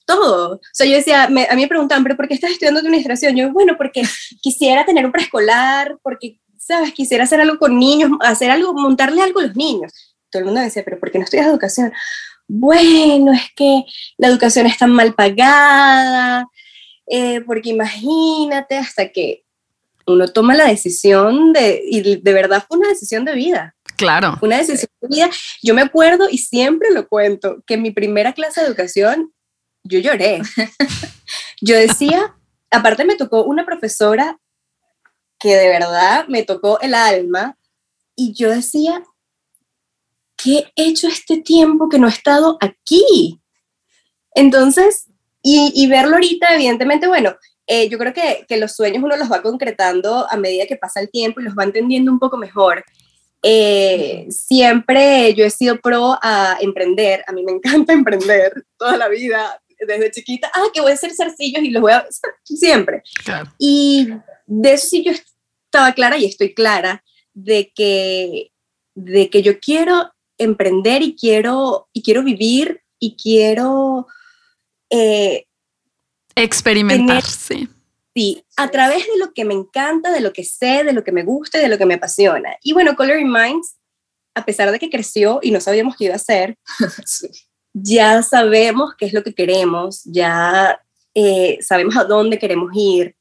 todo. 0.05 0.55
O 0.55 0.59
sea, 0.73 0.87
yo 0.87 0.95
decía, 0.95 1.23
a 1.23 1.29
mí 1.29 1.45
me 1.55 1.67
preguntaban, 1.67 2.03
pero 2.03 2.17
¿por 2.17 2.27
qué 2.27 2.33
estás 2.33 2.51
estudiando 2.51 2.79
administración? 2.79 3.35
Yo, 3.35 3.51
bueno, 3.51 3.75
porque 3.77 4.03
quisiera 4.41 4.85
tener 4.85 5.05
un 5.05 5.11
preescolar, 5.11 5.97
porque 6.01 6.39
¿sabes? 6.61 6.93
Quisiera 6.93 7.23
hacer 7.23 7.41
algo 7.41 7.57
con 7.57 7.77
niños, 7.77 8.11
hacer 8.21 8.51
algo, 8.51 8.73
montarle 8.73 9.21
algo 9.21 9.39
a 9.39 9.43
los 9.43 9.55
niños. 9.55 9.91
Todo 10.29 10.41
el 10.41 10.45
mundo 10.45 10.59
me 10.59 10.65
decía, 10.65 10.83
pero 10.85 10.99
¿por 10.99 11.11
qué 11.11 11.17
no 11.17 11.25
estudias 11.25 11.47
educación? 11.47 11.91
Bueno, 12.47 13.33
es 13.33 13.49
que 13.55 13.83
la 14.17 14.27
educación 14.27 14.67
está 14.67 14.87
mal 14.87 15.13
pagada, 15.13 16.47
eh, 17.07 17.41
porque 17.41 17.69
imagínate 17.69 18.77
hasta 18.77 19.09
que 19.09 19.43
uno 20.05 20.27
toma 20.27 20.55
la 20.55 20.67
decisión 20.67 21.53
de, 21.53 21.81
y 21.85 22.17
de 22.17 22.33
verdad 22.33 22.63
fue 22.67 22.77
una 22.77 22.89
decisión 22.89 23.25
de 23.25 23.33
vida. 23.33 23.75
Claro. 23.97 24.37
Una 24.41 24.57
decisión 24.57 24.89
de 25.01 25.07
vida. 25.07 25.29
Yo 25.61 25.73
me 25.73 25.81
acuerdo 25.81 26.27
y 26.29 26.37
siempre 26.37 26.91
lo 26.91 27.07
cuento, 27.07 27.63
que 27.65 27.75
en 27.75 27.81
mi 27.81 27.91
primera 27.91 28.33
clase 28.33 28.61
de 28.61 28.67
educación 28.67 29.33
yo 29.83 29.99
lloré. 29.99 30.41
yo 31.61 31.75
decía, 31.75 32.35
aparte 32.69 33.05
me 33.05 33.15
tocó 33.15 33.43
una 33.43 33.65
profesora 33.65 34.39
que 35.41 35.55
de 35.55 35.67
verdad 35.69 36.27
me 36.27 36.43
tocó 36.43 36.79
el 36.81 36.93
alma 36.93 37.57
y 38.15 38.33
yo 38.33 38.49
decía, 38.49 39.03
¿qué 40.37 40.71
he 40.75 40.85
hecho 40.85 41.07
este 41.07 41.41
tiempo 41.41 41.89
que 41.89 41.97
no 41.97 42.07
he 42.07 42.11
estado 42.11 42.57
aquí? 42.61 43.41
Entonces, 44.35 45.07
y, 45.43 45.87
verlo 45.87 46.13
ahorita, 46.13 46.53
evidentemente, 46.53 47.07
bueno, 47.07 47.35
eh, 47.65 47.89
yo 47.89 47.97
creo 47.97 48.13
que, 48.13 48.45
que, 48.47 48.57
los 48.57 48.75
sueños 48.75 49.03
uno 49.03 49.17
los 49.17 49.31
va 49.31 49.41
concretando 49.41 50.27
a 50.29 50.37
medida 50.37 50.67
que 50.67 50.75
pasa 50.75 50.99
el 50.99 51.09
tiempo 51.09 51.39
y 51.41 51.43
los 51.43 51.55
va 51.55 51.63
entendiendo 51.63 52.11
un 52.11 52.19
poco 52.19 52.37
mejor. 52.37 52.83
Eh, 53.41 54.27
siempre 54.29 55.33
yo 55.33 55.43
he 55.45 55.49
sido 55.49 55.79
pro 55.81 56.19
a 56.21 56.57
emprender, 56.61 57.23
a 57.25 57.31
mí 57.31 57.43
me 57.43 57.53
encanta 57.53 57.93
emprender 57.93 58.65
toda 58.77 58.97
la 58.97 59.07
vida, 59.07 59.59
desde 59.79 60.11
chiquita, 60.11 60.51
ah, 60.53 60.65
que 60.71 60.81
voy 60.81 60.91
a 60.91 60.93
hacer 60.93 61.11
zarcillos 61.11 61.63
y 61.63 61.71
los 61.71 61.81
voy 61.81 61.91
a 61.91 62.05
siempre. 62.43 63.01
Y 63.57 64.09
de 64.45 64.73
eso 64.73 64.87
sí 64.87 65.03
yo 65.03 65.11
estaba 65.71 65.93
clara 65.93 66.17
y 66.17 66.25
estoy 66.25 66.53
clara 66.53 67.03
de 67.33 67.71
que, 67.73 68.51
de 68.93 69.29
que 69.29 69.41
yo 69.41 69.59
quiero 69.59 70.11
emprender 70.37 71.01
y 71.01 71.15
quiero, 71.15 71.87
y 71.93 72.03
quiero 72.03 72.23
vivir 72.23 72.81
y 72.99 73.15
quiero... 73.15 74.07
Eh, 74.89 75.45
Experimentar, 76.35 77.23
sí. 77.23 77.69
Sí, 78.13 78.43
a 78.57 78.69
través 78.69 79.07
de 79.07 79.17
lo 79.17 79.33
que 79.33 79.45
me 79.45 79.53
encanta, 79.53 80.11
de 80.11 80.19
lo 80.19 80.33
que 80.33 80.43
sé, 80.43 80.83
de 80.83 80.91
lo 80.91 81.03
que 81.03 81.13
me 81.13 81.23
gusta 81.23 81.57
y 81.57 81.61
de 81.61 81.69
lo 81.69 81.77
que 81.77 81.85
me 81.85 81.93
apasiona. 81.93 82.57
Y 82.61 82.73
bueno, 82.73 82.95
Coloring 82.97 83.31
Minds, 83.31 83.77
a 84.35 84.43
pesar 84.43 84.71
de 84.71 84.79
que 84.79 84.89
creció 84.89 85.39
y 85.41 85.51
no 85.51 85.61
sabíamos 85.61 85.95
qué 85.95 86.05
iba 86.05 86.13
a 86.13 86.17
hacer, 86.17 86.57
ya 87.73 88.21
sabemos 88.23 88.95
qué 88.97 89.05
es 89.05 89.13
lo 89.13 89.23
que 89.23 89.33
queremos, 89.33 90.01
ya 90.03 90.81
eh, 91.13 91.59
sabemos 91.61 91.95
a 91.95 92.03
dónde 92.03 92.37
queremos 92.37 92.71
ir, 92.75 93.15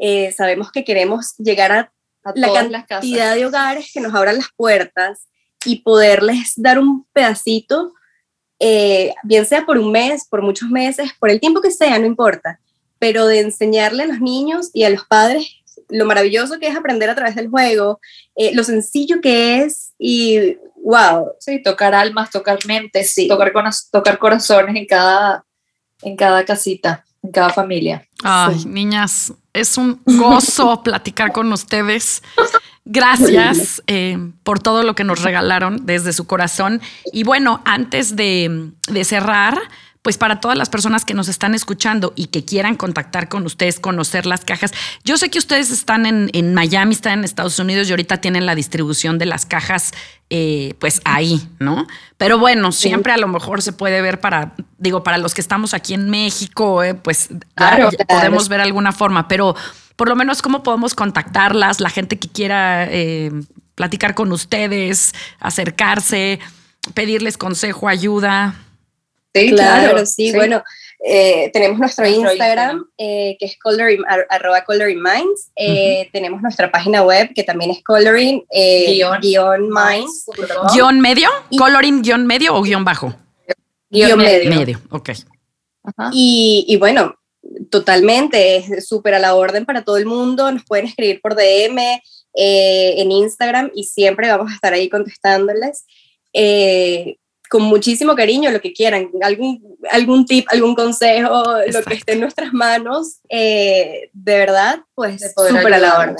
eh, 0.00 0.32
sabemos 0.32 0.72
que 0.72 0.82
queremos 0.82 1.36
llegar 1.36 1.72
a, 1.72 1.92
la 2.34 2.86
cantidad 2.86 3.34
de 3.34 3.46
hogares 3.46 3.90
que 3.92 4.00
nos 4.00 4.14
abran 4.14 4.36
las 4.36 4.48
puertas 4.56 5.28
y 5.64 5.82
poderles 5.82 6.54
dar 6.56 6.78
un 6.78 7.06
pedacito, 7.12 7.92
eh, 8.58 9.14
bien 9.22 9.46
sea 9.46 9.64
por 9.66 9.78
un 9.78 9.92
mes, 9.92 10.26
por 10.28 10.42
muchos 10.42 10.70
meses, 10.70 11.10
por 11.18 11.30
el 11.30 11.38
tiempo 11.38 11.60
que 11.60 11.70
sea, 11.70 11.98
no 11.98 12.06
importa, 12.06 12.60
pero 12.98 13.26
de 13.26 13.40
enseñarle 13.40 14.04
a 14.04 14.06
los 14.06 14.20
niños 14.20 14.70
y 14.72 14.84
a 14.84 14.90
los 14.90 15.04
padres 15.04 15.56
lo 15.88 16.06
maravilloso 16.06 16.58
que 16.58 16.68
es 16.68 16.76
aprender 16.76 17.10
a 17.10 17.14
través 17.14 17.34
del 17.34 17.48
juego, 17.48 18.00
eh, 18.36 18.54
lo 18.54 18.64
sencillo 18.64 19.20
que 19.20 19.62
es 19.62 19.92
y 19.98 20.56
wow. 20.82 21.32
Sí, 21.40 21.62
tocar 21.62 21.94
almas, 21.94 22.30
tocar 22.30 22.58
mentes, 22.66 23.12
sí. 23.12 23.28
tocar, 23.28 23.52
tocar 23.90 24.18
corazones 24.18 24.76
en 24.76 24.86
cada, 24.86 25.44
en 26.02 26.16
cada 26.16 26.44
casita 26.44 27.04
en 27.22 27.32
cada 27.32 27.50
familia. 27.50 28.06
Ay, 28.22 28.64
niñas, 28.66 29.32
es 29.52 29.76
un 29.76 30.00
gozo 30.04 30.82
platicar 30.84 31.32
con 31.32 31.52
ustedes. 31.52 32.22
Gracias 32.84 33.82
eh, 33.86 34.18
por 34.42 34.58
todo 34.58 34.82
lo 34.82 34.94
que 34.94 35.04
nos 35.04 35.22
regalaron 35.22 35.86
desde 35.86 36.12
su 36.12 36.26
corazón. 36.26 36.80
Y 37.12 37.24
bueno, 37.24 37.60
antes 37.64 38.16
de, 38.16 38.70
de 38.88 39.04
cerrar, 39.04 39.58
pues 40.02 40.16
para 40.16 40.40
todas 40.40 40.56
las 40.56 40.70
personas 40.70 41.04
que 41.04 41.12
nos 41.12 41.28
están 41.28 41.54
escuchando 41.54 42.14
y 42.16 42.26
que 42.26 42.44
quieran 42.44 42.74
contactar 42.76 43.28
con 43.28 43.44
ustedes, 43.44 43.78
conocer 43.78 44.24
las 44.24 44.44
cajas. 44.46 44.72
Yo 45.04 45.18
sé 45.18 45.28
que 45.28 45.38
ustedes 45.38 45.70
están 45.70 46.06
en, 46.06 46.54
Miami, 46.54 46.94
están 46.94 47.18
en 47.18 47.24
Estados 47.24 47.58
Unidos 47.58 47.88
y 47.88 47.90
ahorita 47.90 48.16
tienen 48.18 48.46
la 48.46 48.54
distribución 48.54 49.18
de 49.18 49.26
las 49.26 49.44
cajas, 49.44 49.92
eh, 50.30 50.74
pues 50.78 51.02
ahí, 51.04 51.46
¿no? 51.58 51.86
Pero 52.16 52.38
bueno, 52.38 52.72
siempre 52.72 53.12
a 53.12 53.18
lo 53.18 53.28
mejor 53.28 53.60
se 53.60 53.74
puede 53.74 54.00
ver 54.00 54.20
para, 54.20 54.54
digo, 54.78 55.02
para 55.02 55.18
los 55.18 55.34
que 55.34 55.42
estamos 55.42 55.74
aquí 55.74 55.92
en 55.92 56.08
México, 56.08 56.82
eh, 56.82 56.94
pues 56.94 57.28
podemos 58.08 58.48
ver 58.48 58.60
alguna 58.60 58.92
forma, 58.92 59.28
pero 59.28 59.54
por 59.96 60.08
lo 60.08 60.16
menos 60.16 60.40
cómo 60.40 60.62
podemos 60.62 60.94
contactarlas, 60.94 61.78
la 61.80 61.90
gente 61.90 62.18
que 62.18 62.28
quiera 62.28 62.86
eh, 62.90 63.30
platicar 63.74 64.14
con 64.14 64.32
ustedes, 64.32 65.14
acercarse, 65.40 66.40
pedirles 66.94 67.36
consejo, 67.36 67.86
ayuda. 67.86 68.54
Sí, 69.34 69.50
claro, 69.50 70.04
sí. 70.06 70.32
Bueno, 70.32 70.62
eh, 71.04 71.50
tenemos 71.52 71.78
nuestro, 71.78 72.06
Instagram, 72.06 72.84
eh, 72.98 73.36
que 73.38 73.46
es 73.46 73.58
coloring, 73.58 74.02
arroba 74.28 74.64
coloring 74.64 75.00
minds. 75.00 75.50
Tenemos 76.12 76.42
nuestra 76.42 76.70
página 76.70 77.02
web, 77.02 77.30
que 77.34 77.44
también 77.44 77.70
es 77.70 77.82
coloring 77.82 78.44
guion, 78.50 79.68
minds. 79.70 80.26
¿Guión 80.72 81.00
medio? 81.00 81.28
¿Coloring 81.56 82.02
guion 82.02 82.26
medio 82.26 82.54
o 82.54 82.62
guion 82.62 82.84
bajo? 82.84 83.14
Guión 83.88 84.18
medio. 84.18 84.50
Medio, 84.50 84.80
ok. 84.90 85.10
Y, 86.12 86.66
y, 86.68 86.76
bueno, 86.76 87.16
totalmente, 87.70 88.56
es 88.56 88.86
súper 88.86 89.14
a 89.14 89.18
la 89.18 89.34
orden 89.34 89.64
para 89.64 89.82
todo 89.82 89.96
el 89.96 90.06
mundo. 90.06 90.50
Nos 90.50 90.64
pueden 90.64 90.86
escribir 90.86 91.20
por 91.20 91.34
DM 91.34 92.00
en 92.34 93.10
Instagram 93.10 93.70
y 93.74 93.84
siempre 93.84 94.28
vamos 94.28 94.50
a 94.50 94.54
estar 94.54 94.72
ahí 94.72 94.88
contestándoles. 94.88 95.84
Eh, 96.32 97.16
con 97.50 97.62
muchísimo 97.62 98.14
cariño, 98.14 98.52
lo 98.52 98.60
que 98.60 98.72
quieran, 98.72 99.10
algún, 99.22 99.76
algún 99.90 100.24
tip, 100.24 100.46
algún 100.50 100.76
consejo, 100.76 101.42
lo 101.66 101.82
que 101.82 101.94
esté 101.94 102.12
en 102.12 102.20
nuestras 102.20 102.52
manos, 102.52 103.18
eh, 103.28 104.08
de 104.12 104.38
verdad, 104.38 104.84
pues 104.94 105.20
súper 105.34 105.74
a 105.74 105.78
la 105.78 105.98
orden. 105.98 106.16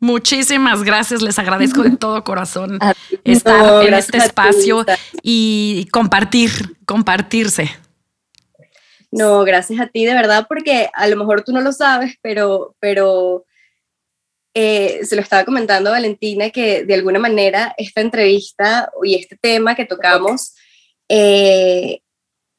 Muchísimas 0.00 0.82
gracias, 0.82 1.20
les 1.20 1.38
agradezco 1.38 1.82
de 1.82 1.96
todo 1.98 2.24
corazón 2.24 2.78
estar 3.22 3.84
en 3.84 3.92
este 3.92 4.16
espacio 4.16 4.86
y 5.22 5.88
compartir, 5.92 6.50
compartirse. 6.86 7.70
No, 9.10 9.44
gracias 9.44 9.78
a 9.78 9.88
ti 9.88 10.06
de 10.06 10.14
verdad, 10.14 10.46
porque 10.48 10.88
a 10.94 11.06
lo 11.06 11.16
mejor 11.16 11.42
tú 11.42 11.52
no 11.52 11.60
lo 11.60 11.72
sabes, 11.72 12.16
pero, 12.22 12.74
pero 12.80 13.44
eh, 14.58 15.04
se 15.04 15.16
lo 15.16 15.20
estaba 15.20 15.44
comentando 15.44 15.90
a 15.90 15.92
Valentina 15.92 16.48
que 16.48 16.86
de 16.86 16.94
alguna 16.94 17.18
manera 17.18 17.74
esta 17.76 18.00
entrevista 18.00 18.90
y 19.04 19.14
este 19.14 19.36
tema 19.36 19.74
que 19.74 19.84
tocamos, 19.84 20.54
eh, 21.10 22.00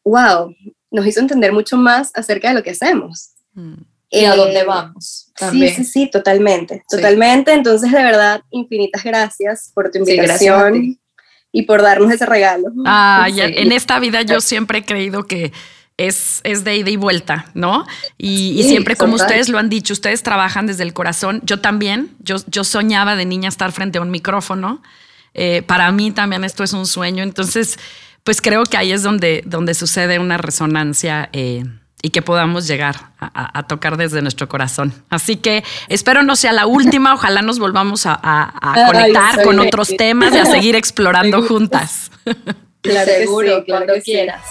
wow, 0.06 0.56
nos 0.92 1.08
hizo 1.08 1.22
entender 1.22 1.52
mucho 1.52 1.76
más 1.76 2.12
acerca 2.14 2.50
de 2.50 2.54
lo 2.54 2.62
que 2.62 2.70
hacemos. 2.70 3.32
Mm. 3.54 3.82
Y 4.12 4.26
a 4.26 4.36
dónde 4.36 4.60
eh, 4.60 4.64
vamos. 4.64 5.32
Sí, 5.50 5.70
sí, 5.70 5.84
sí, 5.84 6.12
totalmente, 6.12 6.84
totalmente. 6.88 7.52
Entonces, 7.52 7.92
de 7.92 8.04
verdad, 8.04 8.42
infinitas 8.52 9.04
gracias 9.04 9.72
por 9.74 9.90
tu 9.90 9.98
invitación 9.98 11.00
y 11.52 11.64
por 11.64 11.82
darnos 11.82 12.12
ese 12.12 12.28
regalo. 12.28 12.68
Ah, 12.86 13.28
en 13.36 13.72
esta 13.72 13.98
vida 13.98 14.22
yo 14.22 14.40
siempre 14.40 14.78
he 14.78 14.86
creído 14.86 15.24
que 15.24 15.52
es, 15.98 16.42
de 16.64 16.78
ida 16.78 16.90
y 16.90 16.96
vuelta, 16.96 17.48
¿no? 17.56 17.86
Y, 18.18 18.64
siempre, 18.64 18.96
como 18.96 19.16
ustedes 19.16 19.50
lo 19.50 19.58
han 19.58 19.70
dicho, 19.70 19.94
ustedes 19.94 20.24
trabajan 20.24 20.68
desde 20.68 20.84
el 20.84 20.94
corazón. 20.94 21.42
Yo 21.44 21.60
también, 21.60 22.16
yo, 22.20 22.38
yo 22.48 22.64
soñaba 22.64 23.16
de 23.16 23.26
niña 23.26 23.50
estar 23.50 23.72
frente 23.72 23.98
a 23.98 24.02
un 24.02 24.12
micrófono. 24.12 24.82
Eh, 25.34 25.64
para 25.64 25.92
mí 25.92 26.12
también 26.12 26.44
esto 26.44 26.64
es 26.64 26.74
un 26.74 26.86
sueño. 26.86 27.24
Entonces, 27.24 27.80
pues 28.24 28.42
creo 28.42 28.64
que 28.64 28.78
ahí 28.78 28.92
es 28.92 29.02
donde, 29.04 29.44
donde 29.46 29.74
sucede 29.74 30.20
una 30.20 30.38
resonancia 30.38 31.30
eh, 31.34 31.64
y 32.02 32.12
que 32.12 32.22
podamos 32.22 32.68
llegar 32.68 33.12
a, 33.20 33.64
tocar 33.64 33.98
desde 33.98 34.22
nuestro 34.22 34.48
corazón. 34.48 34.94
Así 35.10 35.38
que 35.38 35.64
espero 35.90 36.22
no 36.22 36.36
sea 36.36 36.54
la 36.54 36.68
última. 36.68 37.16
Ojalá 37.16 37.42
nos 37.42 37.58
volvamos 37.58 38.06
a, 38.06 38.54
conectar 38.88 39.44
con 39.44 39.60
otros 39.60 39.96
temas 39.98 40.34
y 40.34 40.38
a 40.38 40.46
seguir 40.46 40.76
explorando 40.76 41.42
juntas. 41.42 42.12
Claro 42.82 43.12
Seguro, 43.12 43.66
cuando 43.66 43.94
quieras. 44.04 44.42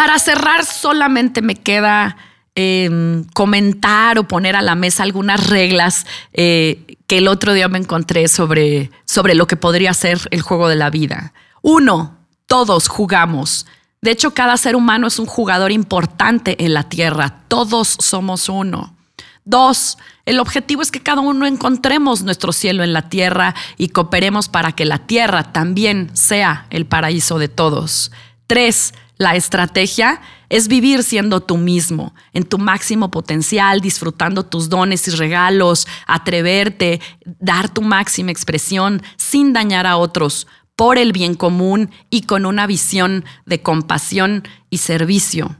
Para 0.00 0.18
cerrar, 0.18 0.64
solamente 0.64 1.42
me 1.42 1.56
queda 1.56 2.16
em, 2.54 3.22
comentar 3.34 4.18
o 4.18 4.26
poner 4.26 4.56
a 4.56 4.62
la 4.62 4.74
mesa 4.74 5.02
algunas 5.02 5.48
reglas 5.48 6.06
eh, 6.32 6.96
que 7.06 7.18
el 7.18 7.28
otro 7.28 7.52
día 7.52 7.68
me 7.68 7.76
encontré 7.76 8.26
sobre, 8.28 8.90
sobre 9.04 9.34
lo 9.34 9.46
que 9.46 9.56
podría 9.56 9.92
ser 9.92 10.18
el 10.30 10.40
juego 10.40 10.70
de 10.70 10.76
la 10.76 10.88
vida. 10.88 11.34
Uno, 11.60 12.16
todos 12.46 12.88
jugamos. 12.88 13.66
De 14.00 14.10
hecho, 14.10 14.32
cada 14.32 14.56
ser 14.56 14.74
humano 14.74 15.06
es 15.06 15.18
un 15.18 15.26
jugador 15.26 15.70
importante 15.70 16.64
en 16.64 16.72
la 16.72 16.84
Tierra. 16.84 17.42
Todos 17.48 17.98
somos 18.00 18.48
uno. 18.48 18.96
Dos, 19.44 19.98
el 20.24 20.40
objetivo 20.40 20.80
es 20.80 20.90
que 20.90 21.02
cada 21.02 21.20
uno 21.20 21.44
encontremos 21.44 22.22
nuestro 22.22 22.52
cielo 22.52 22.82
en 22.84 22.94
la 22.94 23.10
tierra 23.10 23.54
y 23.76 23.88
cooperemos 23.88 24.48
para 24.48 24.72
que 24.72 24.86
la 24.86 25.00
tierra 25.06 25.52
también 25.52 26.10
sea 26.14 26.66
el 26.70 26.86
paraíso 26.86 27.38
de 27.38 27.48
todos. 27.48 28.12
Tres, 28.46 28.94
la 29.20 29.36
estrategia 29.36 30.22
es 30.48 30.66
vivir 30.66 31.02
siendo 31.02 31.42
tú 31.42 31.58
mismo, 31.58 32.14
en 32.32 32.42
tu 32.42 32.56
máximo 32.56 33.10
potencial, 33.10 33.82
disfrutando 33.82 34.46
tus 34.46 34.70
dones 34.70 35.06
y 35.08 35.10
regalos, 35.10 35.86
atreverte, 36.06 37.02
dar 37.26 37.68
tu 37.68 37.82
máxima 37.82 38.30
expresión 38.30 39.02
sin 39.18 39.52
dañar 39.52 39.86
a 39.86 39.98
otros, 39.98 40.46
por 40.74 40.96
el 40.96 41.12
bien 41.12 41.34
común 41.34 41.90
y 42.08 42.22
con 42.22 42.46
una 42.46 42.66
visión 42.66 43.26
de 43.44 43.60
compasión 43.60 44.48
y 44.70 44.78
servicio. 44.78 45.54